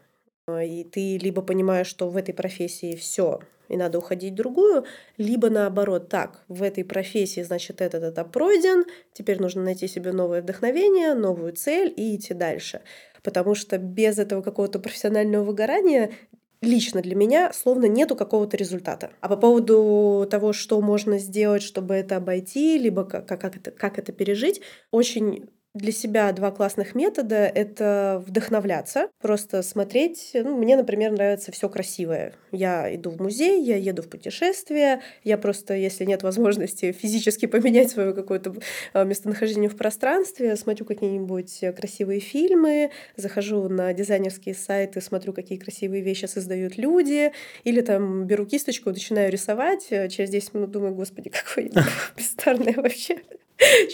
И 0.49 0.85
ты 0.85 1.19
либо 1.19 1.43
понимаешь, 1.43 1.87
что 1.87 2.09
в 2.09 2.17
этой 2.17 2.33
профессии 2.33 2.97
все, 2.97 3.41
и 3.69 3.77
надо 3.77 3.99
уходить 3.99 4.33
в 4.33 4.37
другую, 4.37 4.85
либо 5.19 5.51
наоборот, 5.51 6.09
так, 6.09 6.43
в 6.49 6.63
этой 6.63 6.85
профессии, 6.85 7.43
значит, 7.43 7.81
этот 7.81 8.03
этап 8.03 8.33
пройден, 8.33 8.85
теперь 9.13 9.41
нужно 9.41 9.63
найти 9.63 9.87
себе 9.89 10.13
новое 10.13 10.41
вдохновение, 10.41 11.15
новую 11.15 11.53
цель 11.53 11.93
и 11.95 12.17
идти 12.17 12.33
дальше. 12.35 12.81
Потому 13.23 13.55
что 13.55 13.77
без 13.79 14.19
этого 14.19 14.41
какого-то 14.43 14.79
профессионального 14.79 15.45
выгорания 15.45 16.13
лично 16.61 17.03
для 17.03 17.15
меня 17.15 17.53
словно 17.53 17.87
нету 17.87 18.17
какого-то 18.17 18.57
результата. 18.57 19.11
А 19.21 19.29
по 19.29 19.37
поводу 19.37 20.27
того, 20.31 20.53
что 20.53 20.81
можно 20.81 21.19
сделать, 21.19 21.63
чтобы 21.63 21.95
это 21.95 22.17
обойти, 22.17 22.79
либо 22.79 23.05
как, 23.05 23.27
как, 23.27 23.45
это, 23.45 23.71
как 23.71 23.99
это 23.99 24.13
пережить, 24.13 24.61
очень 24.91 25.49
для 25.79 25.93
себя 25.93 26.31
два 26.33 26.51
классных 26.51 26.95
метода— 26.95 27.37
это 27.55 28.23
вдохновляться, 28.27 29.09
просто 29.21 29.63
смотреть. 29.63 30.31
Ну, 30.35 30.57
мне, 30.57 30.77
например, 30.77 31.13
нравится 31.13 31.53
все 31.53 31.69
красивое. 31.69 32.35
Я 32.53 32.95
иду 32.95 33.11
в 33.11 33.21
музей, 33.21 33.63
я 33.63 33.77
еду 33.77 34.03
в 34.03 34.09
путешествие, 34.09 35.01
я 35.25 35.39
просто, 35.39 35.75
если 35.75 36.05
нет 36.05 36.23
возможности 36.23 36.93
физически 36.93 37.47
поменять 37.47 37.91
свое 37.91 38.13
какое-то 38.13 38.55
а, 38.93 39.05
местонахождение 39.05 39.71
в 39.71 39.77
пространстве, 39.77 40.57
смотрю 40.57 40.85
какие-нибудь 40.85 41.65
красивые 41.77 42.21
фильмы, 42.21 42.91
захожу 43.17 43.69
на 43.69 43.93
дизайнерские 43.93 44.55
сайты, 44.55 45.01
смотрю, 45.01 45.33
какие 45.33 45.59
красивые 45.59 46.03
вещи 46.03 46.27
создают 46.27 46.77
люди, 46.77 47.33
или 47.65 47.81
там 47.81 48.25
беру 48.27 48.47
кисточку, 48.47 48.91
начинаю 48.91 49.31
рисовать, 49.31 49.89
через 49.89 50.31
10 50.31 50.55
минут 50.55 50.71
думаю, 50.71 50.95
господи, 50.95 51.31
какой 51.45 51.71
бестарный 52.17 52.75
вообще. 52.75 53.19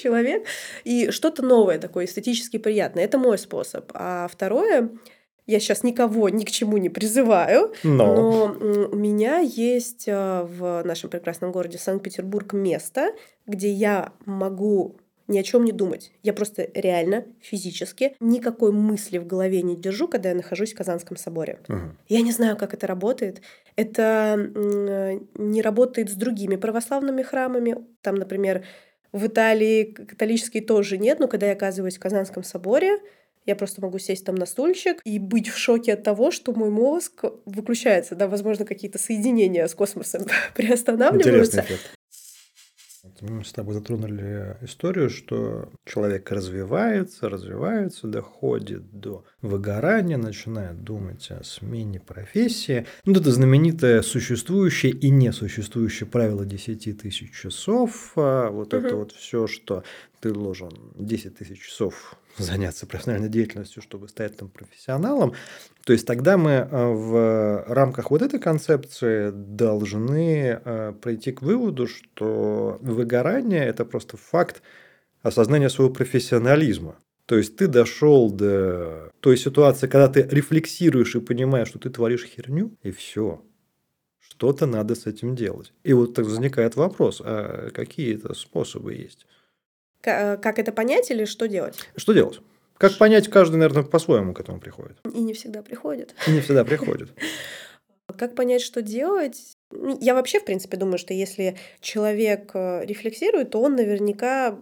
человек, 0.01 0.45
и 0.85 1.11
что-то 1.11 1.43
новое 1.43 1.74
такое, 1.79 2.05
эстетически 2.05 2.59
приятное. 2.59 3.05
Это 3.05 3.19
мой 3.19 3.39
способ. 3.39 3.91
А 3.95 4.29
второе, 4.31 4.91
я 5.47 5.61
сейчас 5.61 5.83
никого 5.83 6.29
ни 6.29 6.45
к 6.45 6.51
чему 6.51 6.79
не 6.79 6.89
призываю, 6.89 7.75
но, 7.83 8.15
но 8.15 8.89
у 8.91 8.97
меня 8.97 9.39
есть 9.39 10.07
а, 10.09 10.45
в 10.45 10.83
нашем 10.85 11.11
прекрасном 11.11 11.53
городе 11.53 11.79
Санкт-Петербург 11.79 12.53
место, 12.55 13.13
где 13.47 13.71
я 13.71 14.13
могу 14.25 14.97
ни 15.27 15.39
о 15.39 15.43
чем 15.43 15.65
не 15.65 15.73
думать. 15.73 16.13
Я 16.23 16.33
просто 16.35 16.69
реально, 16.75 17.25
физически, 17.41 18.15
никакой 18.21 18.73
мысли 18.73 19.19
в 19.19 19.27
голове 19.27 19.63
не 19.63 19.77
держу, 19.77 20.07
когда 20.07 20.31
я 20.31 20.35
нахожусь 20.35 20.73
в 20.73 20.77
Казанском 20.77 21.17
соборе. 21.17 21.61
Угу. 21.69 21.79
Я 22.09 22.21
не 22.21 22.33
знаю, 22.33 22.57
как 22.57 22.75
это 22.75 22.87
работает. 22.87 23.41
Это 23.77 24.37
не 25.35 25.63
работает 25.63 26.11
с 26.11 26.15
другими 26.15 26.57
православными 26.57 27.23
храмами. 27.23 27.77
Там, 28.03 28.17
например, 28.17 28.65
в 29.15 29.29
Италии 29.29 29.85
католический 29.85 30.61
тоже 30.61 30.99
нет, 30.99 31.21
но 31.21 31.29
когда 31.29 31.47
я 31.47 31.53
оказываюсь 31.53 31.97
в 31.97 32.01
Казанском 32.01 32.43
соборе, 32.43 32.99
я 33.47 33.55
просто 33.55 33.81
могу 33.81 33.99
сесть 33.99 34.25
там 34.25 34.35
на 34.35 34.45
стульчик 34.45 35.01
и 35.05 35.21
быть 35.21 35.49
в 35.49 35.57
шоке 35.57 35.93
от 35.93 36.03
того, 36.03 36.33
что 36.33 36.53
мой 36.53 36.71
мозг 36.71 37.25
выключается, 37.45 38.17
да, 38.17 38.27
возможно, 38.27 38.65
какие-то 38.65 38.99
соединения 38.99 39.69
с 39.69 39.75
космосом 39.75 40.23
приостанавливаются. 40.57 41.65
Мы 43.21 43.45
с 43.45 43.53
тобой 43.53 43.75
затронули 43.75 44.57
историю, 44.63 45.11
что 45.11 45.69
человек 45.85 46.31
развивается, 46.31 47.29
развивается, 47.29 48.07
доходит 48.07 48.83
до 48.99 49.25
выгорания, 49.43 50.17
начинает 50.17 50.83
думать 50.83 51.31
о 51.31 51.45
смене 51.45 52.01
профессии. 52.01 52.87
Ну, 53.05 53.21
это 53.21 53.31
знаменитое 53.31 54.03
существующее 54.03 54.93
и 54.93 55.11
несуществующее 55.11 56.09
правило 56.09 56.45
10 56.45 57.01
тысяч 57.01 57.33
часов. 57.33 58.13
А 58.17 58.51
вот 58.51 58.73
угу. 58.73 58.87
это 58.87 58.97
вот 58.97 59.13
все, 59.13 59.47
что 59.47 59.85
ты 60.21 60.33
должен 60.33 60.71
10 60.97 61.37
тысяч 61.37 61.61
часов 61.61 62.17
заняться 62.39 62.87
профессиональной 62.87 63.29
деятельностью, 63.29 63.83
чтобы 63.83 64.09
стать 64.09 64.37
там 64.37 64.49
профессионалом. 64.49 65.35
То 65.85 65.93
есть 65.93 66.07
тогда 66.07 66.37
мы 66.37 66.51
э, 66.51 66.67
в 66.71 67.65
рамках 67.69 68.11
вот 68.11 68.23
этой 68.23 68.41
концепции 68.41 69.31
должны 69.33 70.61
э, 70.65 70.93
прийти 71.01 71.33
к 71.33 71.43
выводу, 71.43 71.87
что 71.87 72.79
выгорание– 72.81 73.65
это 73.67 73.85
просто 73.85 74.17
факт 74.17 74.63
осознания 75.23 75.71
своего 75.71 75.93
профессионализма. 75.93 76.97
То 77.27 77.37
есть 77.39 77.57
ты 77.57 77.69
дошел 77.69 78.31
до 78.31 79.11
той 79.21 79.37
ситуации, 79.37 79.87
когда 79.87 80.09
ты 80.09 80.23
рефлексируешь 80.23 81.15
и 81.17 81.21
понимаешь, 81.21 81.69
что 81.69 81.79
ты 81.79 81.89
творишь 81.89 82.25
херню, 82.25 82.77
и 82.83 82.91
все. 82.91 83.43
Что-то 84.21 84.67
надо 84.67 84.95
с 84.95 85.07
этим 85.07 85.35
делать. 85.35 85.73
И 85.85 85.93
вот 85.93 86.15
так 86.15 86.27
возникает 86.27 86.77
вопрос, 86.77 87.23
а 87.25 87.71
какие 87.71 88.17
это 88.17 88.35
способы 88.35 88.95
есть? 88.95 89.27
Э, 90.07 90.37
как 90.37 90.59
это 90.59 90.73
понять 90.73 91.11
или 91.11 91.25
что 91.25 91.49
делать? 91.49 91.79
Что 91.97 92.13
делать? 92.13 92.41
Как 92.77 92.99
понять, 92.99 93.29
каждый, 93.29 93.57
наверное, 93.57 93.85
по-своему 93.85 94.35
к 94.35 94.41
этому 94.41 94.61
приходит. 94.61 94.99
И 95.13 95.21
не 95.21 95.33
всегда 95.33 95.63
приходит. 95.63 96.15
И 96.27 96.33
не 96.33 96.41
всегда 96.41 96.65
приходит. 96.65 97.11
Как 98.19 98.35
понять, 98.35 98.61
что 98.61 98.83
делать? 98.83 99.57
Ну, 99.71 99.99
я 100.01 100.15
вообще, 100.15 100.39
в 100.39 100.45
принципе, 100.45 100.77
думаю, 100.77 100.99
что 100.99 101.15
если 101.15 101.57
человек 101.81 102.51
э, 102.55 102.85
рефлексирует, 102.85 103.51
то 103.51 103.63
он 103.63 103.77
наверняка 103.77 104.61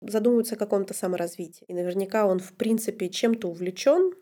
задумывается 0.00 0.56
о 0.56 0.58
каком-то 0.58 0.92
саморазвитии. 0.92 1.64
И 1.68 1.72
наверняка 1.72 2.26
он, 2.26 2.40
в 2.40 2.52
принципе, 2.54 3.08
чем-то 3.08 3.48
увлечен, 3.48 4.12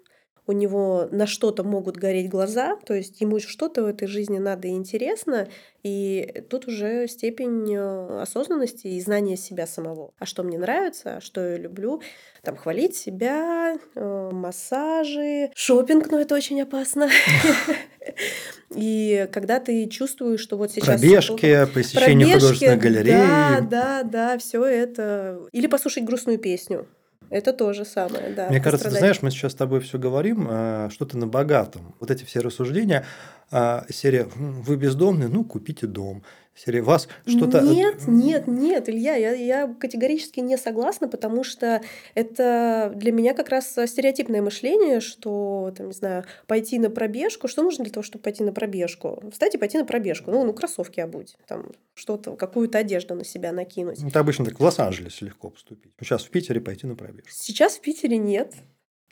у 0.49 0.53
него 0.53 1.09
на 1.13 1.27
что-то 1.27 1.63
могут 1.63 1.99
гореть 1.99 2.31
глаза, 2.31 2.77
то 2.87 2.95
есть 2.95 3.21
ему 3.21 3.39
что-то 3.39 3.83
в 3.83 3.87
этой 3.87 4.09
жизни 4.09 4.39
надо 4.39 4.67
и 4.67 4.71
интересно, 4.71 5.47
и 5.83 6.43
тут 6.49 6.67
уже 6.67 7.07
степень 7.07 7.71
э, 7.75 8.23
осознанности 8.23 8.87
и 8.87 9.01
знания 9.01 9.37
себя 9.37 9.67
самого. 9.67 10.15
А 10.19 10.25
что 10.25 10.43
мне 10.43 10.59
нравится, 10.59 11.19
а 11.19 11.21
что 11.21 11.47
я 11.47 11.59
люблю, 11.59 12.01
там 12.43 12.57
хвалить 12.57 12.97
себя, 12.97 13.77
э, 13.95 14.31
массажи, 14.33 15.51
шопинг, 15.55 16.11
но 16.11 16.19
это 16.19 16.35
очень 16.35 16.61
опасно. 16.63 17.11
И 18.75 19.29
когда 19.33 19.61
ты 19.61 19.87
чувствуешь, 19.87 20.41
что 20.41 20.57
вот 20.57 20.73
сейчас... 20.73 21.01
Пробежки, 21.01 21.67
посещение 21.73 22.35
художественной 22.35 22.77
галереи. 22.77 23.13
Да, 23.13 23.61
да, 23.61 24.03
да, 24.03 24.39
все 24.39 24.65
это. 24.65 25.41
Или 25.53 25.67
послушать 25.67 26.05
грустную 26.05 26.39
песню. 26.39 26.87
Это 27.31 27.53
тоже 27.53 27.85
самое, 27.85 28.31
да. 28.35 28.49
Мне 28.49 28.61
кажется, 28.61 28.91
ты 28.91 28.97
знаешь, 28.97 29.23
мы 29.23 29.31
сейчас 29.31 29.53
с 29.53 29.55
тобой 29.55 29.81
все 29.81 29.99
говорим, 29.99 30.47
а, 30.49 30.89
что-то 30.91 31.19
на 31.19 31.27
богатом. 31.27 31.95
Вот 32.01 32.11
эти 32.11 32.25
все 32.25 32.41
рассуждения, 32.41 33.05
а, 33.51 33.85
серия 33.91 34.29
«Вы 34.35 34.77
бездомны? 34.77 35.29
Ну, 35.29 35.45
купите 35.45 35.87
дом». 35.87 36.23
Серия 36.65 36.83
«Вас 36.83 37.09
что-то…» 37.27 37.61
Нет, 37.61 38.09
нет, 38.09 38.47
нет, 38.49 38.89
Илья, 38.89 39.15
я, 39.15 39.33
я 39.33 39.75
категорически 39.79 40.41
не 40.41 40.57
согласна, 40.59 41.09
потому 41.09 41.45
что 41.45 41.81
это 42.15 42.93
для 42.97 43.13
меня 43.13 43.35
как 43.35 43.49
раз 43.49 43.71
стереотипное 43.87 44.43
мышление, 44.43 45.01
что, 45.01 45.73
там, 45.77 45.89
не 45.89 45.93
знаю, 45.93 46.25
пойти 46.47 46.79
на 46.79 46.91
пробежку. 46.91 47.47
Что 47.47 47.63
нужно 47.63 47.85
для 47.85 47.93
того, 47.93 48.03
чтобы 48.03 48.23
пойти 48.23 48.43
на 48.43 48.53
пробежку? 48.53 49.23
Встать 49.31 49.55
и 49.55 49.59
пойти 49.59 49.79
на 49.79 49.85
пробежку. 49.85 50.31
Ну, 50.31 50.45
ну 50.45 50.53
кроссовки 50.53 50.99
обуть, 50.99 51.37
там, 51.47 51.71
что-то, 51.95 52.35
какую-то 52.35 52.79
одежду 52.79 53.15
на 53.15 53.25
себя 53.25 53.53
накинуть. 53.53 54.03
Это 54.03 54.19
обычно 54.19 54.45
так 54.45 54.59
в 54.59 54.63
Лос-Анджелесе 54.63 55.27
легко 55.27 55.51
поступить. 55.51 55.93
Сейчас 56.01 56.25
в 56.25 56.31
Питере 56.31 56.61
пойти 56.61 56.87
на 56.87 56.97
пробежку. 56.97 57.31
Сейчас 57.31 57.77
в 57.77 57.81
Питере 57.81 58.19
нет, 58.19 58.55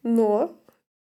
но 0.02 0.56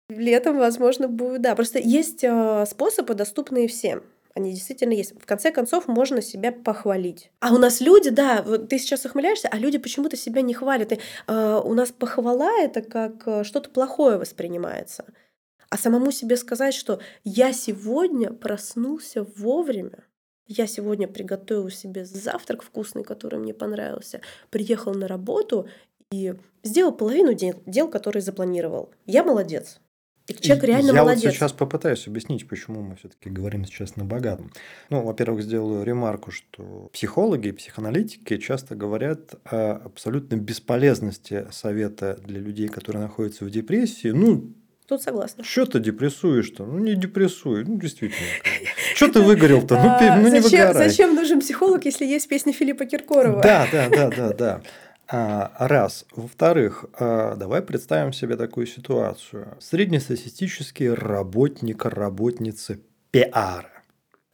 Летом, 0.07 0.59
возможно, 0.59 1.07
будет, 1.07 1.41
да. 1.41 1.55
Просто 1.55 1.79
есть 1.79 2.23
э, 2.23 2.65
способы, 2.67 3.15
доступные 3.15 3.67
всем. 3.67 4.03
Они 4.35 4.51
действительно 4.51 4.91
есть. 4.91 5.13
В 5.13 5.25
конце 5.25 5.49
концов, 5.49 5.87
можно 5.87 6.21
себя 6.21 6.51
похвалить. 6.51 7.31
А 7.39 7.53
у 7.53 7.57
нас 7.57 7.79
люди, 7.79 8.09
да, 8.09 8.43
вот 8.45 8.67
ты 8.67 8.77
сейчас 8.77 9.05
ухмыляешься, 9.05 9.47
а 9.49 9.57
люди 9.57 9.77
почему-то 9.77 10.17
себя 10.17 10.41
не 10.41 10.53
хвалят. 10.53 10.91
И, 10.91 10.99
э, 11.27 11.61
у 11.63 11.73
нас 11.73 11.93
похвала 11.93 12.51
это 12.59 12.81
как 12.81 13.25
э, 13.27 13.43
что-то 13.45 13.69
плохое 13.69 14.17
воспринимается. 14.17 15.05
А 15.69 15.77
самому 15.77 16.11
себе 16.11 16.35
сказать, 16.35 16.73
что 16.73 16.99
я 17.23 17.53
сегодня 17.53 18.31
проснулся 18.31 19.23
вовремя, 19.23 20.03
я 20.47 20.67
сегодня 20.67 21.07
приготовил 21.07 21.69
себе 21.69 22.05
завтрак 22.05 22.61
вкусный, 22.61 23.03
который 23.03 23.39
мне 23.39 23.53
понравился, 23.53 24.19
приехал 24.49 24.93
на 24.93 25.07
работу 25.07 25.67
и 26.11 26.35
сделал 26.61 26.91
половину 26.91 27.33
дел, 27.33 27.55
дел 27.65 27.89
которые 27.89 28.21
запланировал. 28.21 28.91
Я 29.05 29.23
молодец. 29.23 29.79
И 30.27 30.33
человек 30.33 30.63
реально 30.63 30.91
Я 30.91 31.01
молодец. 31.03 31.23
вот 31.23 31.33
сейчас 31.33 31.51
попытаюсь 31.53 32.07
объяснить, 32.07 32.47
почему 32.47 32.81
мы 32.81 32.95
все-таки 32.95 33.29
говорим 33.29 33.63
сейчас 33.65 33.95
на 33.95 34.05
богатом. 34.05 34.51
Ну, 34.89 35.03
во-первых, 35.03 35.43
сделаю 35.43 35.83
ремарку, 35.83 36.31
что 36.31 36.89
психологи 36.93 37.49
и 37.49 37.51
психоаналитики 37.51 38.37
часто 38.37 38.75
говорят 38.75 39.35
о 39.45 39.81
абсолютной 39.85 40.39
бесполезности 40.39 41.45
совета 41.51 42.17
для 42.25 42.39
людей, 42.39 42.67
которые 42.69 43.03
находятся 43.03 43.45
в 43.45 43.51
депрессии. 43.51 44.07
Ну, 44.09 44.51
Тут 44.87 45.01
согласна. 45.03 45.43
что 45.43 45.65
ты 45.65 45.79
депрессуешь-то? 45.79 46.65
Ну, 46.65 46.77
не 46.79 46.95
депрессуй. 46.95 47.63
Ну, 47.65 47.79
действительно. 47.79 48.27
Что 48.95 49.07
ты 49.11 49.19
выгорел-то? 49.21 49.75
Ну, 49.75 49.89
А, 49.89 50.17
ну, 50.19 50.27
не 50.31 50.39
выгорай. 50.39 50.73
зачем 50.73 51.15
нужен 51.15 51.39
психолог, 51.41 51.85
если 51.85 52.05
есть 52.05 52.27
песня 52.29 52.53
Филиппа 52.53 52.85
Киркорова? 52.85 53.41
Да, 53.41 53.67
да, 53.71 53.89
да, 53.89 54.09
да, 54.09 54.33
да. 54.33 54.61
А, 55.07 55.51
раз. 55.59 56.05
Во-вторых, 56.15 56.85
а, 56.99 57.35
давай 57.35 57.61
представим 57.61 58.11
себе 58.13 58.35
такую 58.37 58.65
ситуацию. 58.65 59.55
Среднестатистический 59.59 60.89
работник, 60.89 61.85
работница 61.85 62.79
пиара, 63.11 63.69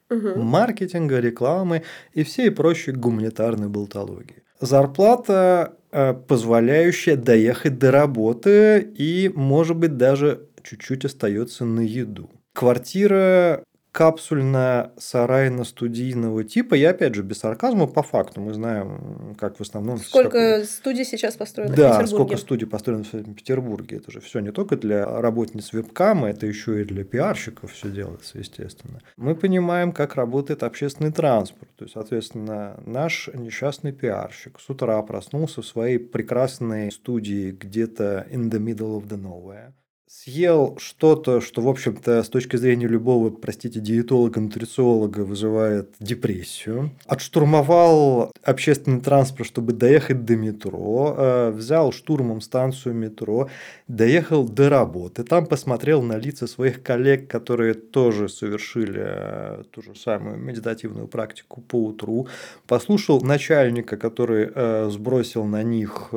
Мгм. 0.08 0.40
маркетинга, 0.40 1.18
рекламы 1.20 1.82
и 2.14 2.22
всей 2.22 2.50
прочей 2.50 2.92
гуманитарной 2.92 3.68
болтологии. 3.68 4.42
Зарплата, 4.60 5.74
а, 5.90 6.14
позволяющая 6.14 7.16
доехать 7.16 7.78
до 7.78 7.90
работы 7.90 8.80
и, 8.80 9.30
может 9.34 9.76
быть, 9.76 9.96
даже 9.96 10.46
чуть-чуть 10.62 11.04
остается 11.04 11.64
на 11.64 11.80
еду. 11.80 12.30
Квартира 12.54 13.62
капсульно-сарайно-студийного 13.92 16.44
типа. 16.44 16.74
Я, 16.74 16.90
опять 16.90 17.14
же, 17.14 17.22
без 17.22 17.38
сарказма, 17.38 17.86
по 17.86 18.02
факту. 18.02 18.40
Мы 18.40 18.52
знаем, 18.54 19.36
как 19.38 19.58
в 19.58 19.60
основном... 19.60 19.98
Сколько 19.98 20.64
студий 20.64 21.04
сейчас 21.04 21.36
построено 21.36 21.72
в 21.72 21.76
да, 21.76 21.98
Петербурге? 21.98 22.16
сколько 22.16 22.36
студий 22.38 22.66
построено 22.66 23.04
в 23.04 23.34
Петербурге. 23.34 23.98
Это 23.98 24.10
же 24.10 24.20
все 24.20 24.40
не 24.40 24.50
только 24.50 24.76
для 24.76 25.04
работниц 25.20 25.72
вебкама, 25.72 26.30
это 26.30 26.46
еще 26.46 26.80
и 26.80 26.84
для 26.84 27.04
пиарщиков 27.04 27.72
все 27.72 27.90
делается, 27.90 28.38
естественно. 28.38 29.00
Мы 29.16 29.34
понимаем, 29.34 29.92
как 29.92 30.14
работает 30.14 30.62
общественный 30.62 31.12
транспорт. 31.12 31.68
То 31.76 31.84
есть, 31.84 31.92
соответственно, 31.94 32.80
наш 32.86 33.28
несчастный 33.34 33.92
пиарщик 33.92 34.58
с 34.58 34.70
утра 34.70 35.02
проснулся 35.02 35.60
в 35.60 35.66
своей 35.66 35.98
прекрасной 35.98 36.90
студии 36.90 37.50
где-то 37.50 38.26
in 38.30 38.50
the 38.50 38.58
middle 38.58 38.98
of 38.98 39.06
the 39.08 39.20
nowhere. 39.20 39.74
Съел 40.14 40.76
что-то, 40.78 41.40
что, 41.40 41.62
в 41.62 41.68
общем-то, 41.68 42.22
с 42.22 42.28
точки 42.28 42.56
зрения 42.56 42.86
любого, 42.86 43.30
простите, 43.30 43.80
диетолога, 43.80 44.40
нутрициолога 44.40 45.20
вызывает 45.20 45.94
депрессию. 46.00 46.90
Отштурмовал 47.06 48.30
общественный 48.42 49.00
транспорт, 49.00 49.48
чтобы 49.48 49.72
доехать 49.72 50.26
до 50.26 50.36
метро. 50.36 51.14
э, 51.16 51.50
Взял 51.52 51.92
штурмом 51.92 52.42
станцию 52.42 52.94
метро. 52.94 53.48
Доехал 53.88 54.46
до 54.46 54.68
работы. 54.68 55.24
Там 55.24 55.46
посмотрел 55.46 56.02
на 56.02 56.18
лица 56.18 56.46
своих 56.46 56.82
коллег, 56.82 57.26
которые 57.26 57.72
тоже 57.72 58.28
совершили 58.28 59.02
э, 59.02 59.62
ту 59.70 59.80
же 59.80 59.94
самую 59.94 60.36
медитативную 60.36 61.08
практику 61.08 61.62
по 61.62 61.86
утру. 61.86 62.28
Послушал 62.66 63.22
начальника, 63.22 63.96
который 63.96 64.50
э, 64.54 64.90
сбросил 64.90 65.46
на 65.46 65.62
них 65.62 66.10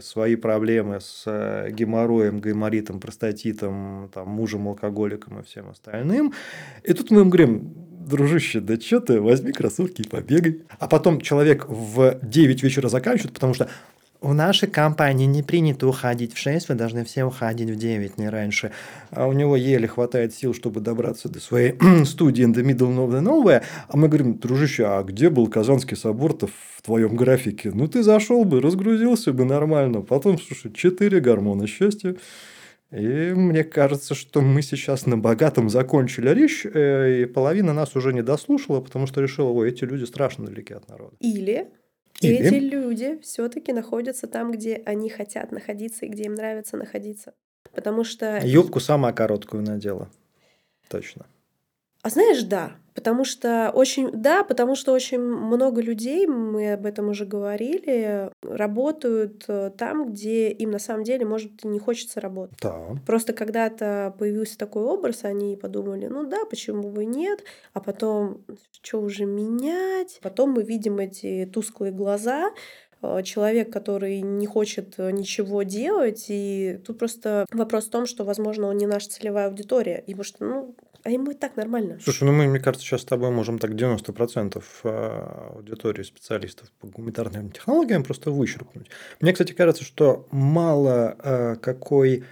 свои 0.00 0.36
проблемы 0.36 1.00
с 1.00 1.24
геморроем, 1.70 2.38
гайморитом, 2.38 3.00
простатитом, 3.16 4.10
там, 4.12 4.28
мужем, 4.28 4.68
алкоголиком 4.68 5.40
и 5.40 5.42
всем 5.42 5.70
остальным. 5.70 6.32
И 6.84 6.92
тут 6.92 7.10
мы 7.10 7.22
им 7.22 7.30
говорим, 7.30 7.72
дружище, 8.06 8.60
да 8.60 8.78
что 8.80 9.00
ты, 9.00 9.20
возьми 9.20 9.52
кроссовки 9.52 10.02
и 10.02 10.08
побегай. 10.08 10.62
А 10.78 10.86
потом 10.86 11.20
человек 11.20 11.66
в 11.68 12.18
9 12.22 12.62
вечера 12.62 12.88
заканчивает, 12.88 13.32
потому 13.32 13.54
что 13.54 13.68
в 14.20 14.34
нашей 14.34 14.68
компании 14.68 15.26
не 15.26 15.42
принято 15.42 15.86
уходить 15.86 16.34
в 16.34 16.38
6, 16.38 16.68
вы 16.68 16.74
должны 16.74 17.04
все 17.04 17.24
уходить 17.24 17.70
в 17.70 17.76
9, 17.76 18.18
не 18.18 18.28
раньше. 18.28 18.72
А 19.10 19.26
у 19.26 19.32
него 19.32 19.56
еле 19.56 19.88
хватает 19.88 20.34
сил, 20.34 20.54
чтобы 20.54 20.80
добраться 20.80 21.28
до 21.28 21.40
своей 21.40 21.74
студии 22.04 22.44
in 22.44 22.54
the 22.54 22.62
middle 22.62 22.96
of 22.96 23.10
the 23.10 23.22
nowhere. 23.22 23.62
А 23.88 23.96
мы 23.96 24.08
говорим, 24.08 24.38
дружище, 24.38 24.84
а 24.86 25.02
где 25.02 25.30
был 25.30 25.48
Казанский 25.48 25.96
собор-то 25.96 26.46
в 26.46 26.82
твоем 26.82 27.16
графике? 27.16 27.70
Ну, 27.74 27.88
ты 27.88 28.02
зашел 28.02 28.44
бы, 28.44 28.60
разгрузился 28.60 29.32
бы 29.32 29.44
нормально. 29.44 30.00
Потом, 30.00 30.38
слушай, 30.38 30.72
4 30.72 31.20
гормона 31.20 31.66
счастья. 31.66 32.16
И 32.92 33.32
мне 33.34 33.64
кажется, 33.64 34.14
что 34.14 34.40
мы 34.40 34.62
сейчас 34.62 35.06
на 35.06 35.18
богатом 35.18 35.68
закончили 35.68 36.30
речь, 36.30 36.64
э, 36.64 37.22
и 37.22 37.26
половина 37.26 37.72
нас 37.72 37.96
уже 37.96 38.12
не 38.12 38.22
дослушала, 38.22 38.80
потому 38.80 39.06
что 39.06 39.20
решила, 39.20 39.50
ой, 39.50 39.70
эти 39.70 39.84
люди 39.84 40.04
страшно 40.04 40.46
далеки 40.46 40.72
от 40.72 40.88
народа. 40.88 41.16
Или, 41.18 41.68
Или? 42.20 42.36
эти 42.36 42.54
люди 42.54 43.18
все-таки 43.22 43.72
находятся 43.72 44.28
там, 44.28 44.52
где 44.52 44.82
они 44.86 45.10
хотят 45.10 45.50
находиться 45.50 46.06
и 46.06 46.08
где 46.08 46.24
им 46.24 46.34
нравится 46.34 46.76
находиться. 46.76 47.34
Потому 47.74 48.04
что... 48.04 48.40
Юбку 48.44 48.78
самую 48.78 49.14
короткую 49.14 49.64
надела. 49.64 50.08
Точно. 50.88 51.26
А 52.06 52.08
знаешь, 52.08 52.44
да, 52.44 52.76
потому 52.94 53.24
что 53.24 53.72
очень, 53.74 54.12
да, 54.12 54.44
потому 54.44 54.76
что 54.76 54.92
очень 54.92 55.18
много 55.18 55.80
людей, 55.80 56.28
мы 56.28 56.74
об 56.74 56.86
этом 56.86 57.08
уже 57.08 57.26
говорили, 57.26 58.30
работают 58.44 59.44
э, 59.48 59.72
там, 59.76 60.12
где 60.12 60.50
им 60.50 60.70
на 60.70 60.78
самом 60.78 61.02
деле, 61.02 61.26
может 61.26 61.64
и 61.64 61.66
не 61.66 61.80
хочется 61.80 62.20
работать. 62.20 62.56
Да. 62.62 62.94
Просто 63.08 63.32
когда-то 63.32 64.14
появился 64.20 64.56
такой 64.56 64.84
образ, 64.84 65.24
они 65.24 65.56
подумали, 65.56 66.06
ну 66.06 66.22
да, 66.22 66.44
почему 66.48 66.90
бы 66.90 67.04
нет, 67.06 67.42
а 67.72 67.80
потом, 67.80 68.44
что 68.70 69.00
уже 69.00 69.24
менять? 69.24 70.20
Потом 70.22 70.52
мы 70.52 70.62
видим 70.62 71.00
эти 71.00 71.50
тусклые 71.52 71.90
глаза, 71.90 72.52
э, 73.02 73.20
человек, 73.24 73.72
который 73.72 74.20
не 74.20 74.46
хочет 74.46 74.94
э, 74.98 75.10
ничего 75.10 75.64
делать, 75.64 76.26
и 76.28 76.78
тут 76.86 77.00
просто 77.00 77.46
вопрос 77.50 77.86
в 77.86 77.90
том, 77.90 78.06
что, 78.06 78.22
возможно, 78.22 78.68
он 78.68 78.76
не 78.76 78.86
наша 78.86 79.08
целевая 79.08 79.48
аудитория, 79.48 80.04
и 80.06 80.12
потому 80.12 80.24
что, 80.24 80.44
ну, 80.44 80.76
а 81.06 81.10
ему 81.10 81.30
и 81.30 81.34
так 81.34 81.56
нормально. 81.56 81.98
Слушай, 82.02 82.24
ну 82.24 82.32
мы, 82.32 82.48
мне 82.48 82.58
кажется, 82.58 82.84
сейчас 82.84 83.02
с 83.02 83.04
тобой 83.04 83.30
можем 83.30 83.60
так 83.60 83.70
90% 83.70 84.62
а, 84.82 85.52
аудитории 85.54 86.02
специалистов 86.02 86.72
по 86.80 86.88
гуманитарным 86.88 87.52
технологиям 87.52 88.02
просто 88.02 88.32
вычеркнуть. 88.32 88.90
Мне, 89.20 89.32
кстати, 89.32 89.52
кажется, 89.52 89.84
что 89.84 90.26
мало 90.32 91.16
а, 91.18 91.54
какой 91.56 92.24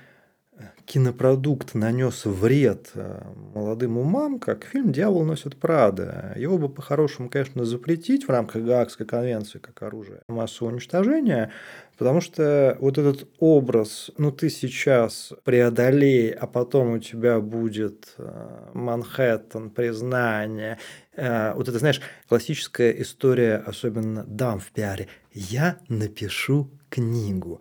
кинопродукт 0.87 1.75
нанес 1.75 2.25
вред 2.25 2.91
а, 2.95 3.27
молодым 3.55 3.99
умам, 3.99 4.39
как 4.39 4.65
фильм 4.65 4.93
«Дьявол 4.93 5.25
носит 5.25 5.57
Прада». 5.57 6.33
Его 6.37 6.59
бы 6.59 6.69
по-хорошему, 6.69 7.29
конечно, 7.31 7.65
запретить 7.65 8.27
в 8.27 8.31
рамках 8.31 8.63
Гаагской 8.63 9.07
конвенции 9.07 9.59
как 9.59 9.83
оружие 9.83 10.21
массового 10.29 10.73
уничтожения, 10.73 11.51
потому 11.97 12.21
что 12.21 12.77
вот 12.81 12.99
этот 12.99 13.29
образ, 13.39 14.11
ну 14.19 14.31
ты 14.31 14.51
сейчас 14.51 15.33
преодолей, 15.45 16.31
а 16.31 16.47
потом 16.47 16.93
у 16.93 16.99
тебя 16.99 17.41
будет 17.41 18.15
а, 18.19 18.71
Манхэттен, 18.75 19.71
признание, 19.71 20.79
а, 21.17 21.55
вот 21.55 21.69
это, 21.69 21.79
знаешь, 21.79 22.01
классическая 22.29 22.91
история, 22.91 23.57
особенно 23.57 24.25
дам 24.25 24.61
в 24.61 24.71
пиаре. 24.71 25.09
Я 25.33 25.79
напишу 25.89 26.71
книгу. 26.89 27.61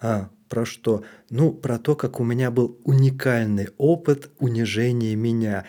А, 0.00 0.30
про 0.48 0.64
что? 0.64 1.04
Ну, 1.28 1.52
про 1.52 1.78
то, 1.78 1.94
как 1.94 2.20
у 2.20 2.24
меня 2.24 2.50
был 2.50 2.78
уникальный 2.84 3.68
опыт 3.78 4.30
унижения 4.38 5.14
меня. 5.14 5.64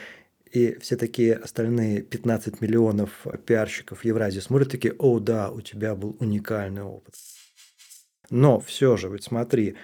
И 0.52 0.78
все 0.82 0.98
такие 0.98 1.36
остальные 1.36 2.02
15 2.02 2.62
миллионов 2.62 3.26
пиарщиков 3.46 4.04
Евразии 4.04 4.40
смотрят 4.40 4.72
такие, 4.72 4.94
о 4.98 5.20
да, 5.20 5.50
у 5.50 5.62
тебя 5.62 5.96
был 5.96 6.18
уникальный 6.20 6.84
опыт. 6.84 7.16
Но 8.30 8.60
все 8.60 8.98
же, 8.98 9.10
ведь 9.10 9.26
смотри, 9.26 9.76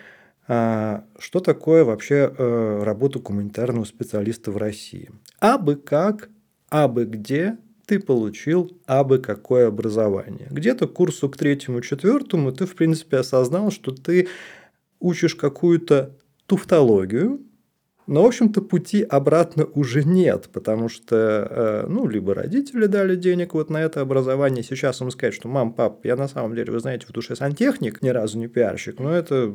а, 0.47 1.05
что 1.19 1.41
такое 1.41 1.83
вообще 1.83 2.33
э, 2.35 2.83
работа 2.83 3.19
гуманитарного 3.19 3.83
специалиста 3.83 4.51
в 4.51 4.57
России? 4.57 5.11
Абы 5.39 5.75
как, 5.75 6.29
абы 6.69 7.05
где 7.05 7.57
ты 7.87 7.99
получил 7.99 8.77
абы 8.85 9.17
какое 9.17 9.67
образование. 9.67 10.47
Где-то 10.51 10.87
к 10.87 10.93
курсу 10.93 11.29
к 11.29 11.37
третьему, 11.37 11.81
четвертому 11.81 12.51
ты, 12.51 12.65
в 12.65 12.75
принципе, 12.75 13.17
осознал, 13.17 13.71
что 13.71 13.91
ты 13.91 14.27
учишь 14.99 15.35
какую-то 15.35 16.17
туфтологию, 16.47 17.41
но, 18.07 18.23
в 18.23 18.27
общем-то, 18.27 18.61
пути 18.61 19.03
обратно 19.03 19.65
уже 19.65 20.05
нет, 20.05 20.47
потому 20.53 20.87
что, 20.87 21.47
э, 21.49 21.85
ну, 21.89 22.07
либо 22.07 22.33
родители 22.33 22.85
дали 22.85 23.17
денег 23.17 23.53
вот 23.53 23.69
на 23.69 23.81
это 23.81 23.99
образование. 23.99 24.63
Сейчас 24.63 25.01
им 25.01 25.11
сказать, 25.11 25.33
что 25.33 25.49
мам, 25.49 25.73
пап, 25.73 26.05
я 26.05 26.15
на 26.15 26.29
самом 26.29 26.55
деле, 26.55 26.71
вы 26.71 26.79
знаете, 26.79 27.05
в 27.05 27.11
душе 27.11 27.35
сантехник, 27.35 28.01
ни 28.01 28.07
разу 28.07 28.37
не 28.37 28.47
пиарщик, 28.47 28.99
но 28.99 29.11
это 29.11 29.53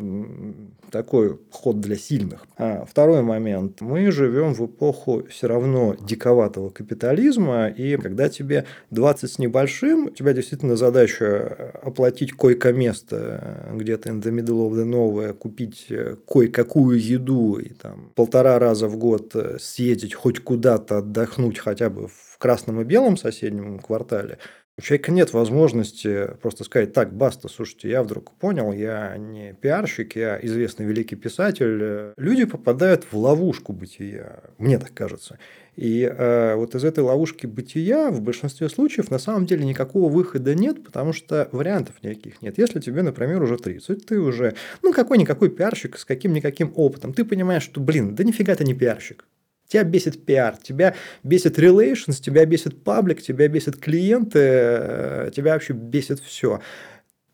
такой 0.91 1.39
ход 1.51 1.81
для 1.81 1.97
сильных. 1.97 2.45
А, 2.59 2.85
второй 2.85 3.23
момент. 3.23 3.81
Мы 3.81 4.11
живем 4.11 4.53
в 4.53 4.67
эпоху 4.67 5.25
все 5.31 5.47
равно 5.47 5.97
диковатого 5.99 6.69
капитализма, 6.69 7.69
и 7.69 7.97
когда 7.97 8.29
тебе 8.29 8.67
20 8.91 9.31
с 9.31 9.39
небольшим, 9.39 10.07
у 10.07 10.11
тебя 10.11 10.35
действительно 10.35 10.77
задача 10.77 11.73
оплатить 11.83 12.33
койко-место 12.33 13.73
где-то 13.75 14.11
in 14.11 14.21
the 14.21 14.31
middle 14.31 14.69
of 14.69 14.75
the 14.75 14.85
nowhere, 14.85 15.33
купить 15.33 15.87
э, 15.89 16.17
кое-какую 16.29 17.01
еду 17.01 17.57
и 17.57 17.71
там 17.71 18.11
полтора 18.15 18.42
раза 18.43 18.89
в 18.89 18.97
год 18.97 19.35
э, 19.35 19.59
съездить 19.59 20.15
хоть 20.15 20.41
куда-то 20.41 20.99
отдохнуть 20.99 21.59
хотя 21.59 21.91
бы 21.91 22.09
в 22.09 22.39
красном 22.39 22.81
и 22.81 22.85
белом 22.85 23.17
соседнем 23.17 23.79
квартале, 23.79 24.39
У 24.79 24.83
человека 24.83 25.13
нет 25.13 25.33
возможности 25.33 26.31
просто 26.41 26.65
сказать, 26.65 26.93
так, 26.93 27.15
баста, 27.15 27.49
слушайте, 27.49 27.91
я 27.91 28.03
вдруг 28.03 28.33
понял, 28.39 28.73
я 28.73 29.17
не 29.19 29.53
пиарщик, 29.55 30.17
я 30.17 30.39
известный 30.43 30.87
великий 30.87 31.17
писатель. 31.17 32.15
Люди 32.17 32.45
попадают 32.47 33.05
в 33.11 33.17
ловушку 33.17 33.73
бытия, 33.73 34.43
мне 34.59 34.79
так 34.79 34.95
кажется. 34.95 35.39
И 35.77 36.03
э, 36.03 36.55
вот 36.55 36.75
из 36.75 36.85
этой 36.85 37.03
ловушки 37.03 37.47
бытия 37.47 38.11
в 38.11 38.21
большинстве 38.21 38.69
случаев 38.69 39.11
на 39.11 39.19
самом 39.19 39.47
деле 39.47 39.65
никакого 39.65 40.11
выхода 40.11 40.55
нет, 40.55 40.85
потому 40.85 41.15
что 41.15 41.49
вариантов 41.51 41.97
никаких 42.03 42.43
нет. 42.43 42.59
Если 42.59 42.79
тебе, 42.79 43.03
например, 43.03 43.43
уже 43.43 43.57
30, 43.57 44.05
ты 44.05 44.21
уже, 44.21 44.55
ну, 44.83 44.93
какой-никакой 44.93 45.49
пиарщик 45.51 45.99
с 45.99 46.05
каким-никаким 46.05 46.73
опытом, 46.77 47.15
ты 47.15 47.25
понимаешь, 47.25 47.63
что, 47.63 47.81
блин, 47.81 48.15
да 48.15 48.23
нифига 48.23 48.55
ты 48.55 48.65
не 48.65 48.75
пиарщик. 48.75 49.25
Тебя 49.67 49.85
бесит 49.85 50.27
пиар, 50.27 50.59
тебя 50.63 50.95
бесит 51.23 51.59
relations, 51.59 52.21
тебя 52.21 52.45
бесит 52.45 52.85
паблик, 52.85 53.23
тебя 53.23 53.49
бесит 53.49 53.79
клиенты, 53.79 54.39
э, 54.39 55.31
тебя 55.35 55.55
вообще 55.55 55.73
бесит 55.73 56.21
все. 56.21 56.61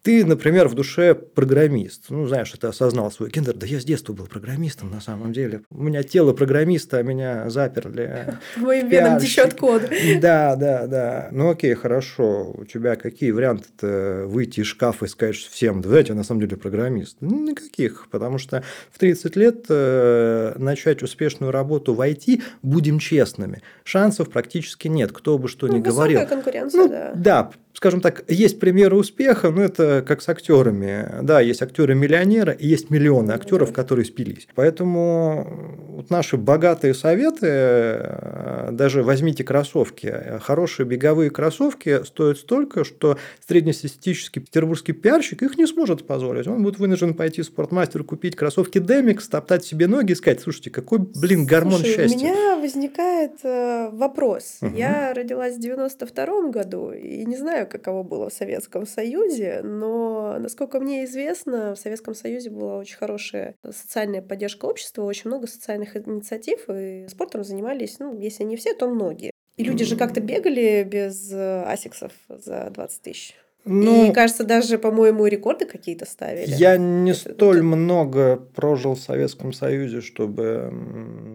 Ты, 0.08 0.24
например, 0.24 0.68
в 0.68 0.74
душе 0.74 1.14
программист. 1.14 2.04
Ну, 2.08 2.26
знаешь, 2.26 2.50
ты 2.50 2.66
осознал 2.66 3.12
свой 3.12 3.28
гендер. 3.28 3.54
Да 3.54 3.66
я 3.66 3.78
с 3.78 3.84
детства 3.84 4.14
был 4.14 4.24
программистом, 4.24 4.90
на 4.90 5.02
самом 5.02 5.34
деле. 5.34 5.60
У 5.70 5.82
меня 5.82 6.02
тело 6.02 6.32
программиста, 6.32 6.96
а 6.96 7.02
меня 7.02 7.50
заперли. 7.50 8.38
Моим 8.56 8.88
венам 8.88 9.20
течет 9.20 9.52
код. 9.52 9.82
Да, 10.22 10.56
да, 10.56 10.86
да. 10.86 11.28
Ну, 11.30 11.50
окей, 11.50 11.74
хорошо. 11.74 12.54
У 12.56 12.64
тебя 12.64 12.96
какие 12.96 13.32
варианты 13.32 14.24
выйти 14.24 14.60
из 14.60 14.66
шкафа 14.68 15.04
и 15.04 15.08
сказать 15.08 15.36
всем, 15.36 15.82
да, 15.82 16.00
я 16.00 16.14
на 16.14 16.24
самом 16.24 16.40
деле 16.40 16.56
программист? 16.56 17.18
Ну, 17.20 17.46
никаких. 17.46 18.08
Потому 18.10 18.38
что 18.38 18.64
в 18.90 18.98
30 18.98 19.36
лет 19.36 19.66
э, 19.68 20.54
начать 20.56 21.02
успешную 21.02 21.52
работу 21.52 21.92
в 21.92 22.00
IT, 22.00 22.42
будем 22.62 22.98
честными, 22.98 23.60
шансов 23.84 24.30
практически 24.30 24.88
нет. 24.88 25.12
Кто 25.12 25.36
бы 25.36 25.48
что 25.48 25.66
ну, 25.66 25.76
ни 25.76 25.80
говорил. 25.80 26.26
конкуренция, 26.26 26.80
ну, 26.80 26.88
да. 26.88 27.12
Да, 27.14 27.50
скажем 27.78 28.00
так, 28.00 28.24
есть 28.26 28.58
примеры 28.58 28.96
успеха, 28.96 29.50
но 29.50 29.62
это 29.62 30.04
как 30.04 30.20
с 30.20 30.28
актерами. 30.28 31.22
Да, 31.22 31.40
есть 31.40 31.62
актеры-миллионеры 31.62 32.56
и 32.58 32.66
есть 32.66 32.90
миллионы 32.90 33.30
актеров, 33.30 33.72
которые 33.72 34.04
спились. 34.04 34.48
Поэтому 34.56 35.86
вот 35.90 36.10
наши 36.10 36.36
богатые 36.36 36.92
советы, 36.92 38.18
даже 38.72 39.04
возьмите 39.04 39.44
кроссовки. 39.44 40.12
Хорошие 40.42 40.86
беговые 40.86 41.30
кроссовки 41.30 42.02
стоят 42.02 42.38
столько, 42.38 42.82
что 42.82 43.16
среднестатистический 43.46 44.40
петербургский 44.40 44.92
пиарщик 44.92 45.44
их 45.44 45.56
не 45.56 45.68
сможет 45.68 46.04
позволить. 46.04 46.48
Он 46.48 46.64
будет 46.64 46.80
вынужден 46.80 47.14
пойти 47.14 47.42
в 47.42 47.44
спортмастер, 47.44 48.02
купить 48.02 48.34
кроссовки 48.34 48.78
Demix, 48.78 49.20
топтать 49.30 49.64
себе 49.64 49.86
ноги 49.86 50.10
и 50.10 50.14
сказать, 50.16 50.40
слушайте, 50.40 50.70
какой, 50.70 50.98
блин, 50.98 51.46
гормон 51.46 51.78
Слушай, 51.78 51.94
счастья. 51.94 52.16
у 52.16 52.20
меня 52.20 52.56
возникает 52.56 53.34
э, 53.44 53.90
вопрос. 53.92 54.58
Угу. 54.62 54.74
Я 54.74 55.14
родилась 55.14 55.54
в 55.54 55.60
92 55.60 56.48
году 56.50 56.90
и 56.90 57.24
не 57.24 57.36
знаю, 57.36 57.67
каково 57.68 58.02
было 58.02 58.28
в 58.28 58.32
Советском 58.32 58.86
Союзе, 58.86 59.60
но, 59.62 60.36
насколько 60.38 60.80
мне 60.80 61.04
известно, 61.04 61.74
в 61.74 61.78
Советском 61.78 62.14
Союзе 62.14 62.50
была 62.50 62.78
очень 62.78 62.96
хорошая 62.96 63.54
социальная 63.70 64.22
поддержка 64.22 64.66
общества, 64.66 65.02
очень 65.04 65.28
много 65.28 65.46
социальных 65.46 65.96
инициатив, 65.96 66.68
и 66.68 67.06
спортом 67.08 67.44
занимались, 67.44 67.98
ну, 67.98 68.18
если 68.18 68.44
не 68.44 68.56
все, 68.56 68.74
то 68.74 68.88
многие. 68.88 69.30
И 69.56 69.64
люди 69.64 69.84
же 69.84 69.96
как-то 69.96 70.20
бегали 70.20 70.84
без 70.84 71.32
э, 71.32 71.64
асиксов 71.64 72.12
за 72.28 72.70
20 72.70 73.02
тысяч. 73.02 73.34
Ну, 73.70 74.10
и, 74.10 74.14
кажется, 74.14 74.44
даже, 74.44 74.78
по-моему, 74.78 75.26
рекорды 75.26 75.66
какие-то 75.66 76.06
ставили. 76.06 76.46
Я 76.48 76.78
не 76.78 77.10
это, 77.10 77.34
столь 77.34 77.58
это... 77.58 77.64
много 77.64 78.36
прожил 78.54 78.94
в 78.94 79.00
Советском 79.00 79.52
Союзе, 79.52 80.00
чтобы 80.00 80.72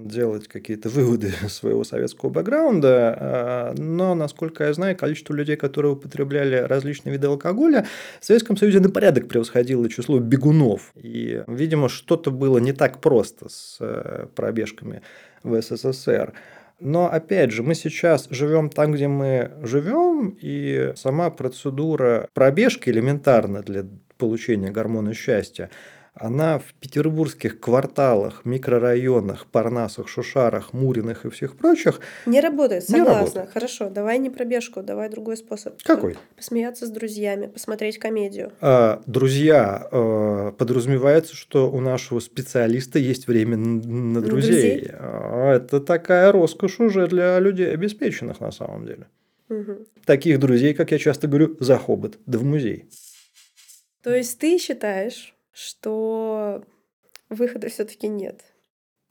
делать 0.06 0.48
какие-то 0.48 0.90
выводы 0.90 1.32
своего 1.48 1.84
советского 1.84 2.30
бэкграунда, 2.30 3.18
а, 3.20 3.74
но, 3.78 4.16
насколько 4.16 4.64
я 4.64 4.74
знаю, 4.74 4.98
количество 4.98 5.34
людей, 5.36 5.56
которые 5.58 5.94
употребляли 5.94 6.56
различные 6.56 7.14
виды 7.14 7.28
алкоголя, 7.28 7.86
в 8.20 8.26
Советском 8.26 8.58
Союзе 8.58 8.80
на 8.80 8.90
порядок 8.90 9.28
превосходило 9.28 9.88
число 9.88 10.20
бегунов. 10.20 10.92
И, 10.96 11.44
видимо, 11.46 11.88
что-то 11.88 12.32
было 12.32 12.58
не 12.58 12.74
так 12.74 13.00
просто 13.00 13.48
с 13.48 13.78
э, 13.80 14.26
пробежками 14.36 15.04
в 15.44 15.62
СССР. 15.62 16.34
Но 16.80 17.12
опять 17.12 17.52
же, 17.52 17.64
мы 17.64 17.76
сейчас 17.76 18.28
живем 18.30 18.70
там, 18.70 18.92
где 18.92 19.08
мы 19.08 19.52
живем, 19.62 20.38
и 20.42 20.94
сама 20.96 21.30
процедура 21.30 22.28
пробежки 22.34 22.90
элементарна 22.90 23.62
для 23.62 23.86
получения 24.18 24.72
гормона 24.72 25.14
счастья– 25.14 25.70
она 26.14 26.60
в 26.60 26.74
петербургских 26.80 27.60
кварталах, 27.60 28.46
микрорайонах, 28.46 29.48
Парнасах, 29.48 30.08
Шушарах, 30.08 30.72
Муриных 30.72 31.26
и 31.26 31.30
всех 31.30 31.58
прочих 31.58 32.02
не 32.26 32.40
работает. 32.40 32.84
Согласна. 32.84 33.12
Не 33.12 33.20
работает. 33.20 33.50
Хорошо, 33.52 33.90
давай 33.90 34.20
не 34.20 34.30
пробежку, 34.30 34.84
давай 34.84 35.10
другой 35.10 35.38
способ. 35.38 35.82
Какой? 35.82 36.18
Посмеяться 36.36 36.86
с 36.86 36.90
друзьями, 36.90 37.48
посмотреть 37.48 37.98
комедию. 37.98 38.52
А, 38.62 39.02
друзья, 39.08 39.88
а, 39.92 40.52
подразумевается, 40.52 41.36
что 41.36 41.72
у 41.72 41.80
нашего 41.82 42.20
специалиста 42.20 43.00
есть 43.00 43.28
время 43.28 43.58
на 43.58 44.22
друзей. 44.22 44.52
друзей? 44.52 44.92
А, 44.94 45.56
это 45.56 45.80
такая 45.80 46.32
роскошь 46.32 46.80
уже 46.80 47.08
для 47.08 47.40
людей 47.40 47.74
обеспеченных 47.74 48.40
на 48.40 48.52
самом 48.52 48.86
деле. 48.86 49.08
Угу. 49.50 49.88
Таких 50.06 50.40
друзей, 50.40 50.74
как 50.74 50.92
я 50.92 51.00
часто 51.00 51.28
говорю, 51.28 51.58
за 51.60 51.78
хобот, 51.78 52.20
да 52.26 52.38
в 52.38 52.44
музей. 52.44 52.86
То 54.04 54.14
есть 54.14 54.38
ты 54.38 54.58
считаешь, 54.58 55.33
что 55.54 56.64
выхода 57.30 57.70
все-таки 57.70 58.08
нет. 58.08 58.42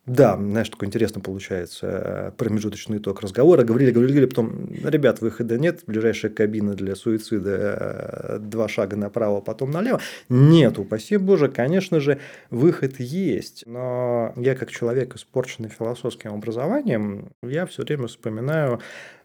Да, 0.04 0.36
знаешь, 0.36 0.68
такой 0.68 0.88
интересно 0.88 1.20
получается 1.20 1.86
э, 1.86 2.32
промежуточный 2.36 2.98
итог 2.98 3.20
разговора. 3.20 3.62
Говорили, 3.62 3.92
говорили, 3.92 4.14
говорили, 4.14 4.28
потом, 4.28 4.68
ребят, 4.84 5.20
выхода 5.20 5.58
нет, 5.58 5.84
ближайшая 5.86 6.32
кабина 6.32 6.74
для 6.74 6.96
суицида, 6.96 7.50
э, 7.50 8.38
два 8.40 8.66
шага 8.66 8.96
направо, 8.96 9.40
потом 9.40 9.70
налево. 9.70 10.00
Нет, 10.28 10.80
упаси 10.80 11.18
боже, 11.18 11.48
конечно 11.48 12.00
же, 12.00 12.18
выход 12.50 12.98
есть. 12.98 13.62
Но 13.66 14.32
я 14.34 14.56
как 14.56 14.72
человек, 14.72 15.14
испорченный 15.14 15.68
философским 15.68 16.34
образованием, 16.34 17.30
я 17.44 17.64
все 17.66 17.84
время 17.84 18.08
вспоминаю 18.08 18.80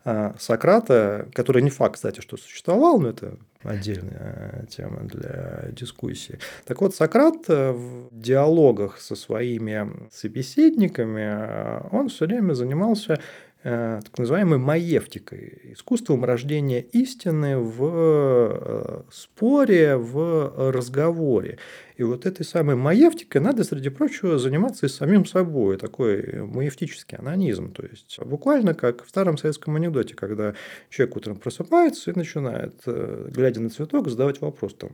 э, 0.06 0.34
Сократа, 0.38 1.28
который 1.34 1.64
не 1.64 1.72
факт, 1.72 1.96
кстати, 1.96 2.22
что 2.22 2.38
существовал, 2.38 3.00
но 3.00 3.10
это 3.10 3.40
отдельная 3.68 4.66
тема 4.70 5.02
для 5.04 5.70
дискуссии. 5.72 6.40
Так 6.66 6.82
вот, 6.82 6.96
Сократ 6.96 7.48
в 7.48 8.08
диалогах 8.12 9.00
со 9.00 9.16
своими 9.16 9.90
собеседниками, 10.12 11.88
он 11.92 12.10
все 12.10 12.26
время 12.26 12.54
занимался 12.54 13.20
Э, 13.20 13.22
так 13.63 14.17
называемой 14.17 14.60
маевтикой, 14.60 15.74
искусством 15.74 16.24
рождения 16.24 16.80
истины 16.80 17.58
в 17.58 17.82
э, 17.84 19.02
споре, 19.12 19.98
в 19.98 20.72
разговоре. 20.72 21.58
И 21.98 22.04
вот 22.04 22.28
этой 22.28 22.46
самой 22.46 22.76
маевтикой 22.76 23.41
надо, 23.41 23.63
среди 23.63 23.89
прочего, 23.89 24.38
заниматься 24.38 24.86
и 24.86 24.89
самим 24.89 25.26
собой. 25.26 25.78
Такой 25.78 26.43
маевтический 26.43 27.17
анонизм. 27.17 27.74
То 27.74 27.84
есть, 27.84 28.20
буквально 28.24 28.76
как 28.76 29.04
в 29.04 29.10
старом 29.10 29.38
советском 29.38 29.76
анекдоте, 29.76 30.13
когда 30.13 30.54
человек 30.89 31.17
утром 31.17 31.36
просыпается 31.38 32.12
и 32.12 32.15
начинает, 32.15 32.76
э, 32.86 33.30
глядя 33.34 33.62
на 33.62 33.72
цветок, 33.72 34.10
задавать 34.10 34.39
вопрос, 34.41 34.76
там, 34.76 34.91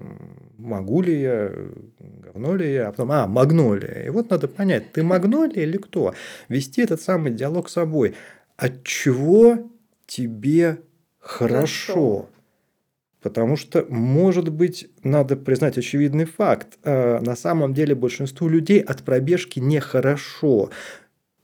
могу 0.58 1.02
ли 1.02 1.20
я, 1.20 1.52
говно 2.00 2.56
ли 2.56 2.74
я, 2.74 2.88
а 2.88 2.92
потом, 2.92 3.12
а, 3.12 3.28
магнолия. 3.28 4.06
И 4.06 4.10
вот 4.10 4.30
надо 4.30 4.48
понять, 4.48 4.94
ты 4.94 5.04
магнолия 5.04 5.64
или 5.64 5.78
кто? 5.78 6.14
Вести 6.48 6.82
этот 6.82 7.02
самый 7.02 7.34
диалог 7.34 7.70
с 7.70 7.74
собой 7.74 8.16
от 8.58 8.84
чего 8.84 9.70
тебе 10.06 10.82
хорошо. 11.20 12.28
хорошо. 12.28 12.30
Потому 13.22 13.56
что, 13.56 13.86
может 13.90 14.50
быть, 14.50 14.90
надо 15.02 15.38
признать 15.38 15.78
очевидный 15.78 16.26
факт. 16.26 16.78
Э, 16.84 17.20
на 17.22 17.38
самом 17.38 17.74
деле 17.74 17.96
большинству 17.96 18.50
людей 18.50 18.82
от 18.82 19.04
пробежки 19.04 19.60
нехорошо. 19.60 20.70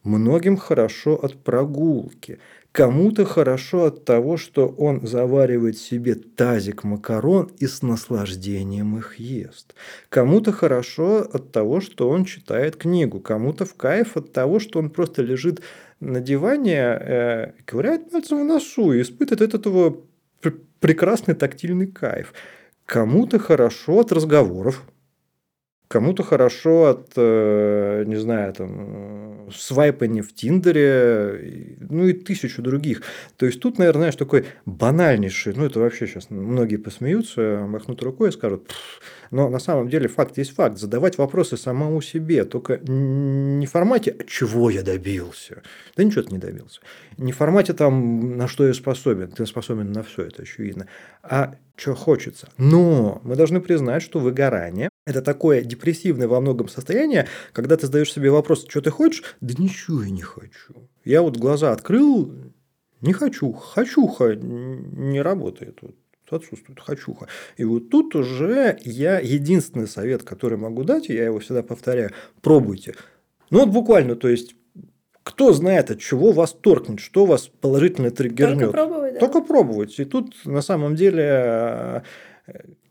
Многим 0.03 0.57
хорошо 0.57 1.15
от 1.15 1.41
прогулки. 1.41 2.39
Кому-то 2.71 3.25
хорошо 3.25 3.85
от 3.85 4.05
того, 4.05 4.37
что 4.37 4.67
он 4.67 5.07
заваривает 5.07 5.77
себе 5.77 6.15
тазик 6.15 6.83
макарон 6.83 7.49
и 7.57 7.65
с 7.65 7.81
наслаждением 7.81 8.97
их 8.97 9.15
ест. 9.19 9.73
Кому-то 10.09 10.51
хорошо 10.51 11.21
от 11.21 11.51
того, 11.51 11.81
что 11.81 12.09
он 12.09 12.25
читает 12.25 12.75
книгу. 12.75 13.19
Кому-то 13.21 13.65
в 13.65 13.73
кайф 13.73 14.17
от 14.17 14.33
того, 14.33 14.59
что 14.59 14.79
он 14.79 14.89
просто 14.89 15.23
лежит 15.23 15.61
на 15.99 16.21
диване, 16.21 16.77
э, 16.77 17.51
ковыряет 17.65 18.11
пальцем 18.11 18.41
в 18.41 18.45
носу 18.45 18.93
и 18.93 19.01
испытывает 19.01 19.53
от 19.53 19.59
этого 19.59 19.97
прекрасный 20.79 21.35
тактильный 21.35 21.87
кайф. 21.87 22.33
Кому-то 22.85 23.37
хорошо 23.39 23.99
от 23.99 24.11
разговоров. 24.11 24.83
Кому-то 25.89 26.21
хорошо 26.21 26.85
от, 26.85 27.13
э, 27.15 28.03
не 28.05 28.15
знаю, 28.15 28.53
там, 28.53 29.49
свайпания 29.51 30.21
в 30.21 30.31
Тиндере, 30.35 31.77
ну 31.79 32.07
и 32.07 32.13
тысячу 32.13 32.61
других. 32.61 33.01
То 33.37 33.47
есть 33.47 33.59
тут, 33.59 33.79
наверное, 33.79 34.01
знаешь, 34.01 34.15
такой 34.15 34.45
банальнейший, 34.67 35.53
ну 35.55 35.65
это 35.65 35.79
вообще 35.79 36.05
сейчас 36.05 36.29
многие 36.29 36.77
посмеются, 36.77 37.65
махнут 37.67 38.03
рукой 38.03 38.29
и 38.29 38.31
скажут, 38.31 38.69
но 39.31 39.49
на 39.49 39.57
самом 39.57 39.89
деле 39.89 40.07
факт 40.07 40.37
есть 40.37 40.53
факт. 40.53 40.77
Задавать 40.77 41.17
вопросы 41.17 41.57
самому 41.57 42.01
себе, 42.01 42.45
только 42.45 42.77
не 42.77 43.65
в 43.65 43.71
формате 43.71 44.15
«чего 44.27 44.69
я 44.69 44.83
добился?», 44.83 45.63
да 45.97 46.03
ничего 46.03 46.21
ты 46.21 46.33
не 46.33 46.37
добился. 46.37 46.81
Не 47.17 47.31
в 47.31 47.37
формате 47.37 47.73
там 47.73 48.37
«на 48.37 48.47
что 48.47 48.67
я 48.67 48.75
способен?», 48.75 49.31
ты 49.31 49.43
способен 49.47 49.91
на 49.91 50.03
все, 50.03 50.21
это 50.25 50.43
очевидно. 50.43 50.85
А 51.23 51.55
что 51.75 51.95
хочется. 51.95 52.49
Но 52.57 53.21
мы 53.23 53.35
должны 53.35 53.59
признать, 53.59 54.03
что 54.03 54.19
выгорание– 54.19 54.89
это 55.09 55.21
такое 55.21 55.61
депрессивное 55.63 56.27
во 56.27 56.39
многом 56.39 56.69
состояние, 56.69 57.27
когда 57.51 57.75
ты 57.75 57.87
задаешь 57.87 58.13
себе 58.13 58.29
вопрос, 58.29 58.65
что 58.69 58.81
ты 58.81 58.91
хочешь? 58.91 59.23
Да 59.41 59.55
ничего 59.57 60.03
я 60.03 60.11
не 60.11 60.21
хочу. 60.21 60.87
Я 61.03 61.23
вот 61.23 61.37
глаза 61.37 61.71
открыл, 61.71 62.31
не 63.01 63.13
хочу, 63.13 63.51
хочуха 63.51 64.35
не 64.35 65.21
работает. 65.21 65.79
Вот 65.81 65.95
отсутствует 66.29 66.79
хочуха. 66.79 67.27
И 67.57 67.63
вот 67.63 67.89
тут 67.89 68.15
уже 68.15 68.77
я 68.83 69.19
единственный 69.19 69.87
совет, 69.87 70.21
который 70.21 70.59
могу 70.59 70.83
дать, 70.83 71.09
я 71.09 71.25
его 71.25 71.39
всегда 71.39 71.63
повторяю, 71.63 72.11
пробуйте. 72.41 72.93
Ну 73.49 73.61
вот 73.61 73.69
буквально, 73.69 74.15
то 74.15 74.29
есть 74.29 74.55
кто 75.23 75.53
знает, 75.53 75.89
от 75.89 75.99
чего 75.99 76.31
вас 76.31 76.53
торкнет, 76.53 76.99
что 76.99 77.25
вас 77.25 77.47
положительно 77.47 78.11
триггернет. 78.11 78.59
Только 78.59 78.71
пробовать, 78.71 79.13
да. 79.13 79.19
Только 79.19 79.41
пробовать. 79.41 79.99
И 79.99 80.05
тут 80.05 80.35
на 80.45 80.61
самом 80.61 80.95
деле 80.95 82.03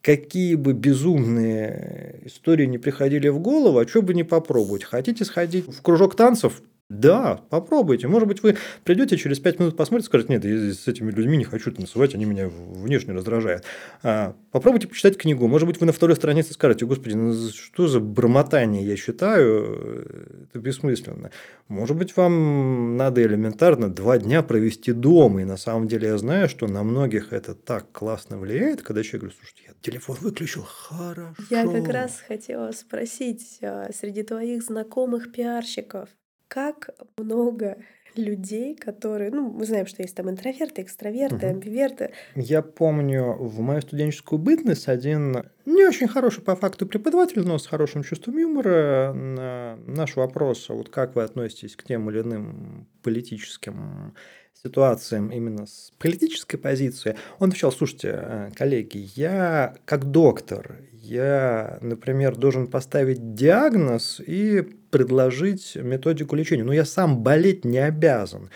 какие 0.02 0.54
бы 0.54 0.72
безумные 0.72 2.20
истории 2.24 2.66
не 2.66 2.78
приходили 2.78 3.28
в 3.28 3.38
голову, 3.40 3.78
а 3.78 3.86
что 3.86 4.02
бы 4.02 4.14
не 4.14 4.24
попробовать. 4.24 4.84
Хотите 4.84 5.24
сходить 5.24 5.66
в 5.66 5.82
кружок 5.82 6.16
танцев? 6.16 6.62
Да, 6.90 7.42
попробуйте. 7.50 8.08
Может 8.08 8.28
быть, 8.28 8.42
вы 8.42 8.56
придете 8.82 9.18
через 9.18 9.38
5 9.40 9.60
минут 9.60 9.76
посмотрите, 9.76 10.06
скажете, 10.06 10.32
нет, 10.32 10.44
я 10.46 10.72
с 10.72 10.88
этими 10.88 11.10
людьми 11.10 11.36
не 11.36 11.44
хочу 11.44 11.70
танцевать, 11.70 12.14
они 12.14 12.24
меня 12.24 12.48
внешне 12.48 13.12
раздражают. 13.12 13.64
А, 14.02 14.34
попробуйте 14.52 14.88
почитать 14.88 15.18
книгу. 15.18 15.46
Может 15.48 15.68
быть, 15.68 15.80
вы 15.80 15.86
на 15.86 15.92
второй 15.92 16.16
странице 16.16 16.54
скажете, 16.54 16.86
господи, 16.86 17.12
ну 17.12 17.34
что 17.50 17.88
за 17.88 18.00
бормотание 18.00 18.82
я 18.86 18.96
считаю, 18.96 20.48
это 20.48 20.58
бессмысленно. 20.60 21.30
Может 21.68 21.94
быть, 21.94 22.16
вам 22.16 22.96
надо 22.96 23.22
элементарно 23.22 23.90
два 23.90 24.16
дня 24.16 24.42
провести 24.42 24.92
дома. 24.92 25.42
И 25.42 25.44
на 25.44 25.58
самом 25.58 25.88
деле 25.88 26.08
я 26.08 26.16
знаю, 26.16 26.48
что 26.48 26.68
на 26.68 26.82
многих 26.84 27.34
это 27.34 27.54
так 27.54 27.92
классно 27.92 28.38
влияет, 28.38 28.80
когда 28.80 29.02
человек 29.02 29.24
говорит, 29.24 29.38
слушайте, 29.38 29.62
я 29.66 29.74
телефон 29.82 30.16
выключил, 30.22 30.62
хорошо. 30.62 31.34
Я 31.50 31.66
как 31.66 31.86
раз 31.88 32.18
хотела 32.26 32.72
спросить, 32.72 33.58
а, 33.60 33.90
среди 33.92 34.22
твоих 34.22 34.62
знакомых 34.62 35.32
пиарщиков, 35.32 36.08
как 36.48 36.90
много 37.16 37.76
людей, 38.14 38.74
которые, 38.74 39.30
ну, 39.30 39.50
мы 39.50 39.64
знаем, 39.64 39.86
что 39.86 40.02
есть 40.02 40.14
там 40.14 40.28
интроверты, 40.28 40.82
экстраверты, 40.82 41.36
угу. 41.36 41.46
амбиверты. 41.46 42.10
Я 42.34 42.62
помню 42.62 43.34
в 43.38 43.60
мою 43.60 43.80
студенческую 43.80 44.38
бытность 44.38 44.88
один 44.88 45.44
не 45.66 45.86
очень 45.86 46.08
хороший 46.08 46.42
по 46.42 46.56
факту 46.56 46.86
преподаватель, 46.86 47.42
но 47.46 47.58
с 47.58 47.66
хорошим 47.66 48.02
чувством 48.02 48.38
юмора 48.38 49.12
на 49.12 49.78
наш 49.86 50.16
вопрос, 50.16 50.68
а 50.68 50.74
вот 50.74 50.88
как 50.88 51.14
вы 51.14 51.22
относитесь 51.22 51.76
к 51.76 51.84
тем 51.84 52.10
или 52.10 52.20
иным 52.20 52.88
политическим 53.02 54.14
ситуациям 54.62 55.30
именно 55.30 55.66
с 55.66 55.92
политической 55.98 56.56
позиции, 56.56 57.16
он 57.38 57.50
отвечал, 57.50 57.70
слушайте, 57.70 58.10
э, 58.12 58.50
коллеги, 58.56 59.08
я 59.14 59.76
как 59.84 60.10
доктор, 60.10 60.80
я, 61.08 61.78
например, 61.80 62.36
должен 62.36 62.66
поставить 62.66 63.34
диагноз 63.34 64.20
и 64.24 64.62
предложить 64.90 65.76
методику 65.76 66.36
лечения, 66.36 66.64
но 66.64 66.72
я 66.72 66.84
сам 66.84 67.22
болеть 67.22 67.64
не 67.64 67.78
обязан. 67.78 68.50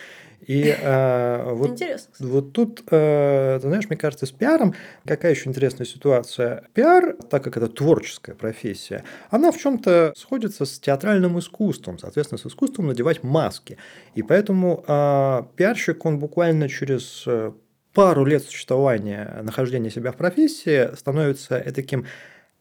И 0.47 0.75
э, 0.77 1.53
вот, 1.53 1.71
Интересно. 1.71 2.13
вот 2.19 2.53
тут, 2.53 2.83
э, 2.91 3.59
ты 3.63 3.69
знаешь, 3.69 3.89
мне 3.89 3.97
кажется, 3.97 4.27
с 4.27 4.33
пиаром 4.33 4.75
какая 5.07 5.33
еще 5.33 5.49
интересная 5.49 5.87
ситуация. 5.87 6.65
Пиар, 6.75 7.17
так 7.31 7.45
как 7.45 7.57
это 7.57 7.69
творческая 7.69 8.35
профессия, 8.35 9.05
она 9.31 9.53
в 9.53 9.59
чем-то 9.59 10.13
сходится 10.17 10.65
с 10.65 10.81
театральным 10.81 11.39
искусством, 11.39 11.99
соответственно, 11.99 12.39
с 12.39 12.47
искусством 12.47 12.89
надевать 12.89 13.23
маски. 13.23 13.79
И 14.17 14.23
поэтому 14.23 14.85
э, 14.87 15.43
пиарщик, 15.55 16.05
он 16.05 16.19
буквально 16.19 16.69
через 16.69 17.23
э, 17.27 17.53
пару 17.95 18.25
лет 18.25 18.43
существования, 18.43 19.41
нахождения 19.43 19.91
себя 19.91 20.11
в 20.11 20.17
профессии 20.17 20.95
становится 20.97 21.61
таким 21.73 22.07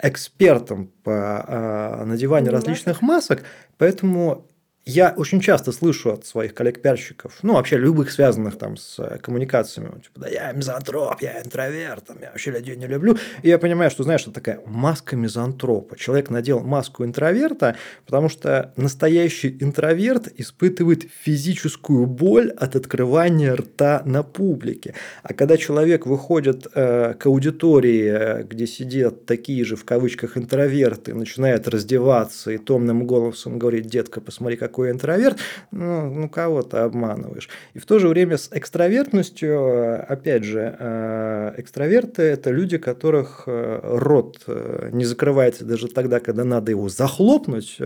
экспертом 0.01 0.91
по 1.03 1.45
э, 1.47 2.05
надеванию 2.05 2.51
различных 2.51 3.01
масок, 3.01 3.43
поэтому 3.77 4.47
я 4.85 5.13
очень 5.15 5.41
часто 5.41 5.71
слышу 5.71 6.11
от 6.11 6.25
своих 6.25 6.55
коллег-пиарщиков, 6.55 7.37
ну, 7.43 7.53
вообще 7.53 7.77
любых 7.77 8.11
связанных 8.11 8.57
там 8.57 8.77
с 8.77 8.97
э, 8.97 9.19
коммуникациями, 9.19 9.91
типа, 10.01 10.21
да 10.21 10.27
я 10.27 10.51
мизантроп, 10.53 11.21
я 11.21 11.39
интроверт, 11.41 12.07
там, 12.07 12.17
я 12.19 12.29
вообще 12.31 12.49
людей 12.49 12.75
не 12.75 12.87
люблю. 12.87 13.15
И 13.43 13.49
я 13.49 13.59
понимаю, 13.59 13.91
что, 13.91 14.03
знаешь, 14.03 14.21
что 14.21 14.31
такая 14.31 14.59
маска 14.65 15.15
мизантропа. 15.15 15.95
Человек 15.97 16.31
надел 16.31 16.61
маску 16.61 17.05
интроверта, 17.05 17.75
потому 18.07 18.27
что 18.27 18.73
настоящий 18.75 19.55
интроверт 19.59 20.27
испытывает 20.37 21.03
физическую 21.03 22.07
боль 22.07 22.49
от 22.49 22.75
открывания 22.75 23.55
рта 23.55 24.01
на 24.05 24.23
публике. 24.23 24.95
А 25.21 25.33
когда 25.33 25.57
человек 25.57 26.07
выходит 26.07 26.65
э, 26.73 27.13
к 27.13 27.27
аудитории, 27.27 28.05
э, 28.05 28.43
где 28.43 28.65
сидят 28.65 29.27
такие 29.27 29.63
же, 29.63 29.75
в 29.75 29.85
кавычках, 29.85 30.37
интроверты, 30.37 31.13
начинает 31.13 31.67
раздеваться 31.67 32.51
и 32.51 32.57
томным 32.57 33.05
голосом 33.05 33.59
говорит, 33.59 33.85
детка, 33.85 34.21
посмотри, 34.21 34.57
как 34.57 34.70
какой 34.71 34.91
интроверт, 34.91 35.37
ну, 35.71 36.09
ну 36.09 36.29
кого 36.29 36.61
ты 36.61 36.77
обманываешь. 36.77 37.49
И 37.73 37.79
в 37.79 37.85
то 37.85 37.99
же 37.99 38.07
время 38.07 38.37
с 38.37 38.49
экстравертностью, 38.51 40.09
опять 40.09 40.45
же, 40.45 40.75
э, 40.79 41.53
экстраверты– 41.57 42.21
это 42.23 42.51
люди, 42.51 42.77
которых 42.77 43.43
э, 43.47 43.79
рот 43.83 44.39
э, 44.47 44.89
не 44.93 45.03
закрывается 45.03 45.65
даже 45.65 45.89
тогда, 45.89 46.21
когда 46.21 46.45
надо 46.45 46.71
его 46.71 46.87
захлопнуть. 46.87 47.79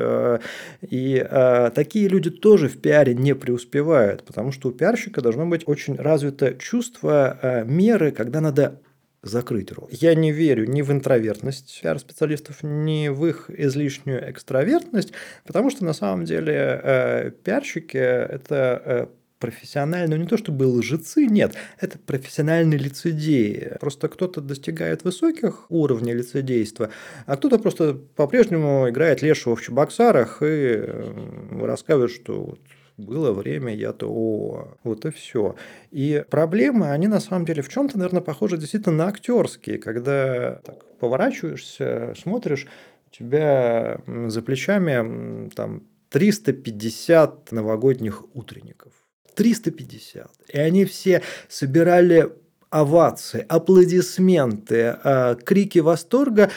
И 0.81 1.27
такие 1.75 2.07
люди 2.07 2.29
тоже 2.29 2.67
в 2.67 2.79
пиаре 2.79 3.15
не 3.15 3.33
преуспевают, 3.33 4.23
потому 4.23 4.51
что 4.51 4.69
у 4.69 4.71
пиарщика 4.71 5.21
должно 5.21 5.45
быть 5.45 5.63
очень 5.65 5.95
развито 5.95 6.53
чувство 6.53 7.63
меры, 7.65 8.11
когда 8.11 8.41
надо 8.41 8.79
закрыть 9.25 9.71
рот. 9.71 9.89
Я 9.91 10.15
не 10.15 10.31
верю 10.31 10.65
ни 10.65 10.81
в 10.81 10.91
интровертность 10.91 11.79
пиар-специалистов, 11.81 12.63
ни 12.63 13.09
в 13.09 13.25
их 13.25 13.49
излишнюю 13.49 14.31
экстравертность, 14.31 15.11
потому 15.45 15.69
что 15.69 15.83
на 15.83 15.93
самом 15.93 16.25
деле 16.25 16.81
э, 16.83 17.31
пиарщики– 17.43 17.97
это 17.97 18.81
э, 18.85 19.07
профессиональные, 19.39 20.17
ну 20.17 20.23
не 20.23 20.27
то 20.27 20.37
чтобы 20.37 20.63
лжецы, 20.63 21.25
нет, 21.25 21.55
это 21.79 21.99
профессиональные 21.99 22.79
лицедеи. 22.79 23.77
Просто 23.79 24.07
кто-то 24.07 24.41
достигает 24.41 25.03
высоких 25.03 25.65
уровней 25.69 26.13
лицедейства, 26.13 26.89
а 27.25 27.35
кто-то 27.35 27.59
просто 27.59 27.93
по-прежнему 27.93 28.89
играет 28.89 29.21
лешего 29.21 29.55
в 29.55 29.61
чебоксарах 29.61 30.41
и 30.41 30.45
э, 30.45 31.65
рассказывает, 31.65 32.11
что 32.11 32.43
вот 32.43 32.59
было 32.97 33.31
время, 33.31 33.75
я-то 33.75 34.75
вот 34.83 35.05
и 35.05 35.11
все. 35.11 35.55
И 35.91 36.23
проблемы, 36.29 36.91
они 36.91 37.07
на 37.07 37.19
самом 37.19 37.45
деле 37.45 37.61
в 37.61 37.69
чем-то, 37.69 37.97
наверное, 37.97 38.21
похожи 38.21 38.57
действительно 38.57 38.95
на 38.95 39.07
актерские, 39.07 39.77
когда 39.77 40.61
так, 40.63 40.85
поворачиваешься, 40.99 42.13
смотришь, 42.17 42.67
у 43.07 43.15
тебя 43.15 43.99
за 44.27 44.41
плечами 44.41 45.49
там 45.49 45.83
350 46.09 47.51
новогодних 47.51 48.23
утренников. 48.33 48.93
350. 49.35 50.31
И 50.53 50.57
они 50.57 50.85
все 50.85 51.21
собирали 51.49 52.31
овации, 52.69 53.45
аплодисменты, 53.47 54.97
а, 55.03 55.35
крики 55.35 55.79
восторга 55.79 56.51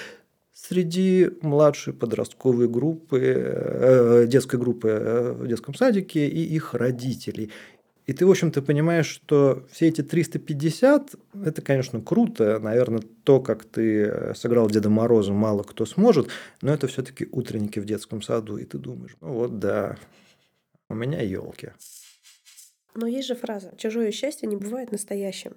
среди 0.60 1.30
младшей 1.40 1.92
подростковой 1.94 2.68
группы, 2.68 3.20
э, 3.20 4.26
детской 4.26 4.58
группы 4.58 4.88
э, 4.88 5.32
в 5.32 5.46
детском 5.46 5.74
садике 5.74 6.26
и 6.26 6.42
их 6.42 6.74
родителей. 6.74 7.52
И 8.06 8.12
ты, 8.12 8.26
в 8.26 8.30
общем-то, 8.30 8.62
понимаешь, 8.62 9.06
что 9.06 9.66
все 9.70 9.88
эти 9.88 10.02
350– 10.02 11.14
это, 11.44 11.62
конечно, 11.62 12.00
круто. 12.00 12.58
Наверное, 12.58 13.02
то, 13.22 13.38
как 13.40 13.64
ты 13.64 14.34
сыграл 14.34 14.68
Деда 14.68 14.88
Мороза, 14.88 15.32
мало 15.32 15.62
кто 15.62 15.84
сможет, 15.84 16.28
но 16.62 16.72
это 16.72 16.86
все-таки 16.86 17.28
утренники 17.30 17.78
в 17.78 17.84
детском 17.84 18.22
саду. 18.22 18.56
И 18.56 18.64
ты 18.64 18.78
думаешь, 18.78 19.14
ну 19.20 19.34
вот 19.34 19.58
да, 19.58 19.98
у 20.88 20.94
меня 20.94 21.20
елки. 21.20 21.70
Но 22.94 23.06
есть 23.06 23.28
же 23.28 23.34
фраза 23.34 23.74
«чужое 23.76 24.10
счастье 24.10 24.48
не 24.48 24.56
бывает 24.56 24.90
настоящим». 24.90 25.52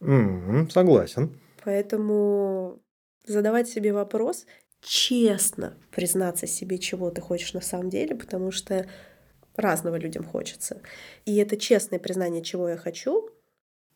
Mm-hmm, 0.00 0.70
согласен. 0.70 1.40
Поэтому 1.64 2.83
задавать 3.26 3.68
себе 3.68 3.92
вопрос, 3.92 4.46
честно 4.80 5.74
признаться 5.90 6.46
себе, 6.46 6.78
чего 6.78 7.10
ты 7.10 7.20
хочешь 7.20 7.54
на 7.54 7.60
самом 7.60 7.90
деле, 7.90 8.14
потому 8.14 8.50
что 8.50 8.86
разного 9.56 9.96
людям 9.96 10.24
хочется. 10.24 10.80
И 11.24 11.36
это 11.36 11.56
честное 11.56 11.98
признание, 11.98 12.42
чего 12.42 12.68
я 12.68 12.76
хочу, 12.76 13.30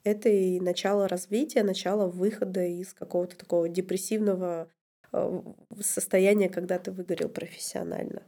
это 0.05 0.29
и 0.29 0.61
начало 0.61 1.09
развития, 1.09 1.63
начало 1.63 2.09
выхода 2.09 2.65
из 2.65 2.95
какого-то 2.95 3.37
такого 3.37 3.69
депрессивного 3.69 4.69
э, 5.13 5.43
состояние, 5.81 6.49
когда 6.49 6.79
ты 6.79 6.91
выгорел 6.93 7.29
профессионально. 7.29 8.23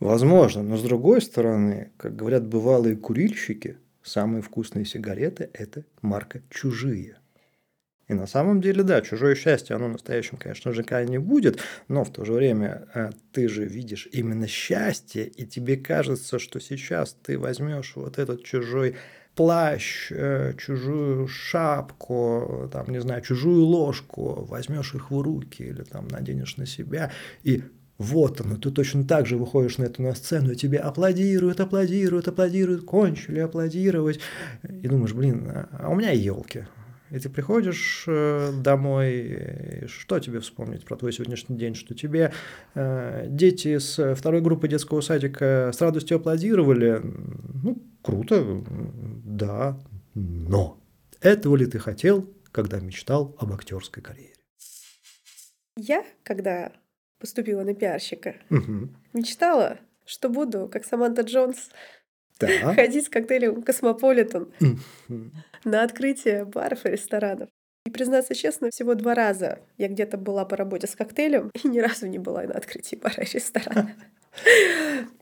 Возможно, 0.00 0.62
но 0.62 0.76
с 0.76 0.82
другой 0.82 1.20
стороны, 1.20 1.90
как 1.96 2.14
говорят 2.14 2.46
бывалые 2.46 2.96
курильщики, 2.96 3.78
самые 4.02 4.42
вкусные 4.42 4.84
сигареты– 4.84 5.50
это 5.52 5.84
марка 6.02 6.40
«Чужие». 6.50 7.18
И 8.08 8.14
на 8.14 8.26
самом 8.26 8.62
деле, 8.62 8.82
да, 8.82 9.02
чужое 9.02 9.34
счастье, 9.34 9.76
оно 9.76 9.88
настоящим, 9.88 10.38
конечно 10.38 10.72
же, 10.72 10.84
не 11.08 11.18
будет, 11.18 11.60
но 11.88 12.04
в 12.04 12.10
то 12.10 12.24
же 12.24 12.32
время 12.32 12.88
э, 12.94 13.10
ты 13.32 13.48
же 13.48 13.66
видишь 13.66 14.08
именно 14.12 14.46
счастье, 14.46 15.26
и 15.26 15.46
тебе 15.46 15.76
кажется, 15.76 16.38
что 16.38 16.58
сейчас 16.58 17.14
ты 17.22 17.38
возьмешь 17.38 17.92
вот 17.96 18.18
этот 18.18 18.44
чужой 18.44 18.96
плащ, 19.34 20.10
э, 20.10 20.54
чужую 20.58 21.28
шапку, 21.28 22.70
там, 22.72 22.88
не 22.88 23.00
знаю, 23.00 23.20
чужую 23.20 23.62
ложку, 23.64 24.46
возьмешь 24.48 24.94
их 24.94 25.10
в 25.10 25.20
руки 25.20 25.62
или 25.62 25.82
там 25.82 26.08
наденешь 26.08 26.56
на 26.56 26.64
себя, 26.64 27.12
и 27.42 27.62
вот 27.98 28.40
оно, 28.40 28.56
ты 28.56 28.70
точно 28.70 29.04
так 29.04 29.26
же 29.26 29.36
выходишь 29.36 29.76
на 29.76 29.84
эту 29.84 30.02
на 30.02 30.14
сцену, 30.14 30.52
и 30.52 30.56
тебе 30.56 30.78
аплодируют, 30.78 31.60
аплодируют, 31.60 32.28
аплодируют, 32.28 32.84
кончили 32.84 33.40
аплодировать. 33.40 34.20
И 34.62 34.86
думаешь, 34.86 35.12
блин, 35.12 35.52
а 35.72 35.88
у 35.88 35.96
меня 35.96 36.12
елки. 36.12 36.66
И 37.10 37.18
ты 37.18 37.28
приходишь 37.30 38.04
э, 38.06 38.50
домой, 38.52 39.84
что 39.86 40.18
тебе 40.18 40.40
вспомнить 40.40 40.84
про 40.84 40.96
твой 40.96 41.12
сегодняшний 41.12 41.56
день, 41.56 41.74
что 41.74 41.94
тебе 41.94 42.32
э, 42.74 43.26
дети 43.28 43.78
с 43.78 44.14
второй 44.14 44.40
группы 44.40 44.68
детского 44.68 45.00
садика 45.00 45.70
с 45.74 45.80
радостью 45.80 46.18
аплодировали, 46.18 47.00
ну, 47.02 47.82
круто, 48.02 48.62
да, 49.24 49.78
но 50.14 50.78
этого 51.20 51.56
ли 51.56 51.66
ты 51.66 51.78
хотел, 51.78 52.28
когда 52.52 52.80
мечтал 52.80 53.34
об 53.38 53.52
актерской 53.52 54.02
карьере? 54.02 54.34
Я, 55.76 56.04
когда 56.24 56.72
поступила 57.18 57.62
на 57.62 57.74
пиарщика, 57.74 58.36
угу. 58.50 58.88
мечтала, 59.12 59.78
что 60.04 60.28
буду, 60.28 60.68
как 60.68 60.84
Саманта 60.84 61.22
Джонс, 61.22 61.70
да. 62.38 62.48
ходить 62.74 63.06
с 63.06 63.08
коктейлем 63.08 63.62
Космополитен 63.62 64.52
на 65.64 65.82
открытие 65.82 66.44
баров 66.44 66.86
и 66.86 66.90
ресторанов. 66.90 67.48
И 67.86 67.90
признаться 67.90 68.34
честно, 68.34 68.70
всего 68.70 68.94
два 68.94 69.14
раза 69.14 69.60
я 69.78 69.88
где-то 69.88 70.18
была 70.18 70.44
по 70.44 70.56
работе 70.56 70.86
с 70.86 70.94
коктейлем 70.94 71.50
и 71.64 71.68
ни 71.68 71.78
разу 71.78 72.06
не 72.06 72.18
была 72.18 72.42
на 72.42 72.54
открытии 72.54 72.96
бара 72.96 73.22
и 73.22 73.34
ресторана. 73.34 73.94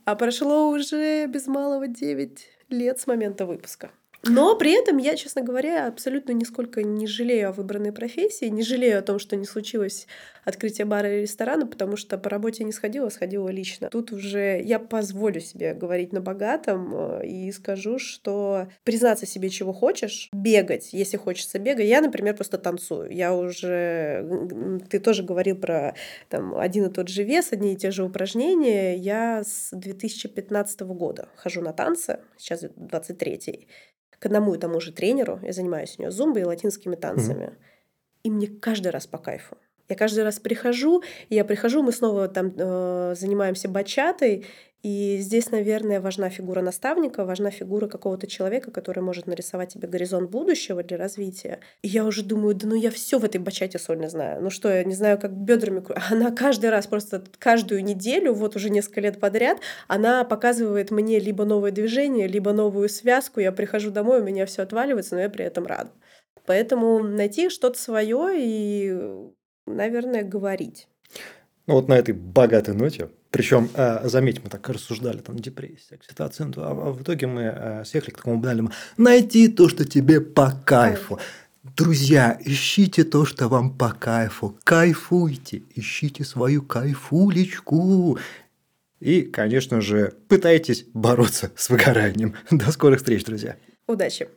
А 0.04 0.14
прошло 0.14 0.68
уже 0.68 1.26
без 1.26 1.46
малого 1.46 1.88
9 1.88 2.48
лет 2.68 3.00
с 3.00 3.06
момента 3.06 3.46
выпуска. 3.46 3.90
Но 4.28 4.56
при 4.56 4.72
этом 4.72 4.96
я, 4.98 5.16
честно 5.16 5.42
говоря, 5.42 5.86
абсолютно 5.86 6.32
нисколько 6.32 6.82
не 6.82 7.06
жалею 7.06 7.48
о 7.48 7.52
выбранной 7.52 7.92
профессии, 7.92 8.46
не 8.46 8.62
жалею 8.62 8.98
о 8.98 9.02
том, 9.02 9.18
что 9.18 9.36
не 9.36 9.44
случилось 9.46 10.06
открытие 10.44 10.84
бара 10.84 11.18
и 11.18 11.22
ресторана, 11.22 11.66
потому 11.66 11.96
что 11.96 12.18
по 12.18 12.30
работе 12.30 12.64
не 12.64 12.72
сходила, 12.72 13.08
сходила 13.08 13.48
лично. 13.48 13.88
Тут 13.90 14.12
уже 14.12 14.60
я 14.62 14.78
позволю 14.78 15.40
себе 15.40 15.74
говорить 15.74 16.12
на 16.12 16.20
богатом 16.20 16.94
э, 16.94 17.26
и 17.26 17.52
скажу, 17.52 17.98
что 17.98 18.68
признаться 18.84 19.26
себе, 19.26 19.50
чего 19.50 19.72
хочешь, 19.72 20.28
бегать, 20.32 20.90
если 20.92 21.16
хочется 21.16 21.58
бегать. 21.58 21.86
Я, 21.86 22.00
например, 22.00 22.36
просто 22.36 22.58
танцую. 22.58 23.10
Я 23.10 23.34
уже... 23.34 24.80
Ты 24.88 25.00
тоже 25.00 25.24
говорил 25.24 25.56
про 25.56 25.94
там, 26.28 26.56
один 26.56 26.86
и 26.86 26.92
тот 26.92 27.08
же 27.08 27.24
вес, 27.24 27.52
одни 27.52 27.72
и 27.72 27.76
те 27.76 27.90
же 27.90 28.04
упражнения. 28.04 28.96
Я 28.96 29.42
с 29.44 29.70
2015 29.72 30.80
года 30.82 31.28
хожу 31.34 31.60
на 31.60 31.72
танцы, 31.72 32.20
сейчас 32.38 32.62
23-й 32.62 33.66
к 34.18 34.26
одному 34.26 34.54
и 34.54 34.58
тому 34.58 34.80
же 34.80 34.92
тренеру, 34.92 35.38
я 35.42 35.52
занимаюсь 35.52 35.96
у 35.98 36.02
нее 36.02 36.10
зумбой 36.10 36.42
и 36.42 36.44
латинскими 36.44 36.94
танцами, 36.94 37.44
mm-hmm. 37.44 37.58
и 38.24 38.30
мне 38.30 38.46
каждый 38.46 38.88
раз 38.88 39.06
по 39.06 39.18
кайфу. 39.18 39.56
Я 39.88 39.96
каждый 39.96 40.24
раз 40.24 40.38
прихожу, 40.40 41.02
я 41.28 41.44
прихожу, 41.44 41.82
мы 41.82 41.92
снова 41.92 42.28
там 42.28 42.52
э, 42.56 43.14
занимаемся 43.16 43.68
бачатой, 43.68 44.46
и 44.86 45.18
здесь, 45.18 45.50
наверное, 45.50 46.00
важна 46.00 46.30
фигура 46.30 46.60
наставника, 46.60 47.24
важна 47.24 47.50
фигура 47.50 47.88
какого-то 47.88 48.28
человека, 48.28 48.70
который 48.70 49.00
может 49.00 49.26
нарисовать 49.26 49.72
тебе 49.72 49.88
горизонт 49.88 50.30
будущего 50.30 50.84
для 50.84 50.96
развития. 50.96 51.58
И 51.82 51.88
я 51.88 52.04
уже 52.04 52.22
думаю, 52.22 52.54
да 52.54 52.68
ну 52.68 52.76
я 52.76 52.92
все 52.92 53.18
в 53.18 53.24
этой 53.24 53.38
бачате 53.38 53.80
сольно 53.80 54.08
знаю. 54.08 54.40
Ну 54.40 54.48
что, 54.48 54.68
я 54.72 54.84
не 54.84 54.94
знаю, 54.94 55.18
как 55.18 55.32
бедрами... 55.32 55.82
Она 56.12 56.30
каждый 56.30 56.70
раз, 56.70 56.86
просто 56.86 57.24
каждую 57.38 57.82
неделю, 57.82 58.32
вот 58.32 58.54
уже 58.54 58.70
несколько 58.70 59.00
лет 59.00 59.18
подряд, 59.18 59.58
она 59.88 60.22
показывает 60.22 60.92
мне 60.92 61.18
либо 61.18 61.44
новое 61.44 61.72
движение, 61.72 62.28
либо 62.28 62.52
новую 62.52 62.88
связку. 62.88 63.40
Я 63.40 63.50
прихожу 63.50 63.90
домой, 63.90 64.20
у 64.20 64.24
меня 64.24 64.46
все 64.46 64.62
отваливается, 64.62 65.16
но 65.16 65.22
я 65.22 65.28
при 65.28 65.44
этом 65.44 65.66
рада. 65.66 65.90
Поэтому 66.46 67.00
найти 67.00 67.48
что-то 67.48 67.76
свое 67.76 68.34
и, 68.36 68.96
наверное, 69.66 70.22
говорить. 70.24 70.88
Ну 71.66 71.74
вот 71.74 71.88
на 71.88 71.94
этой 71.94 72.14
богатой 72.14 72.74
ноте, 72.74 73.10
причем, 73.30 73.68
э, 73.74 74.08
заметь, 74.08 74.42
мы 74.42 74.48
так 74.48 74.68
рассуждали, 74.68 75.18
там, 75.18 75.36
депрессия, 75.36 75.96
окситоцин, 75.96 76.54
а, 76.56 76.70
а 76.70 76.92
в 76.92 77.02
итоге 77.02 77.26
мы 77.26 77.42
э, 77.42 77.84
съехали 77.84 78.10
к 78.10 78.16
такому 78.18 78.38
банальному 78.38 78.70
«найти 78.96 79.48
то, 79.48 79.68
что 79.68 79.84
тебе 79.84 80.20
по 80.20 80.52
кайфу». 80.64 81.18
Друзья, 81.76 82.38
ищите 82.44 83.02
то, 83.02 83.24
что 83.24 83.48
вам 83.48 83.76
по 83.76 83.90
кайфу, 83.90 84.56
кайфуйте, 84.62 85.64
ищите 85.74 86.24
свою 86.24 86.62
кайфулечку. 86.62 88.18
И, 89.00 89.22
конечно 89.22 89.80
же, 89.80 90.14
пытайтесь 90.28 90.86
бороться 90.94 91.50
с 91.56 91.68
выгоранием. 91.68 92.34
До 92.50 92.70
скорых 92.70 93.00
встреч, 93.00 93.24
друзья. 93.24 93.56
Удачи! 93.88 94.28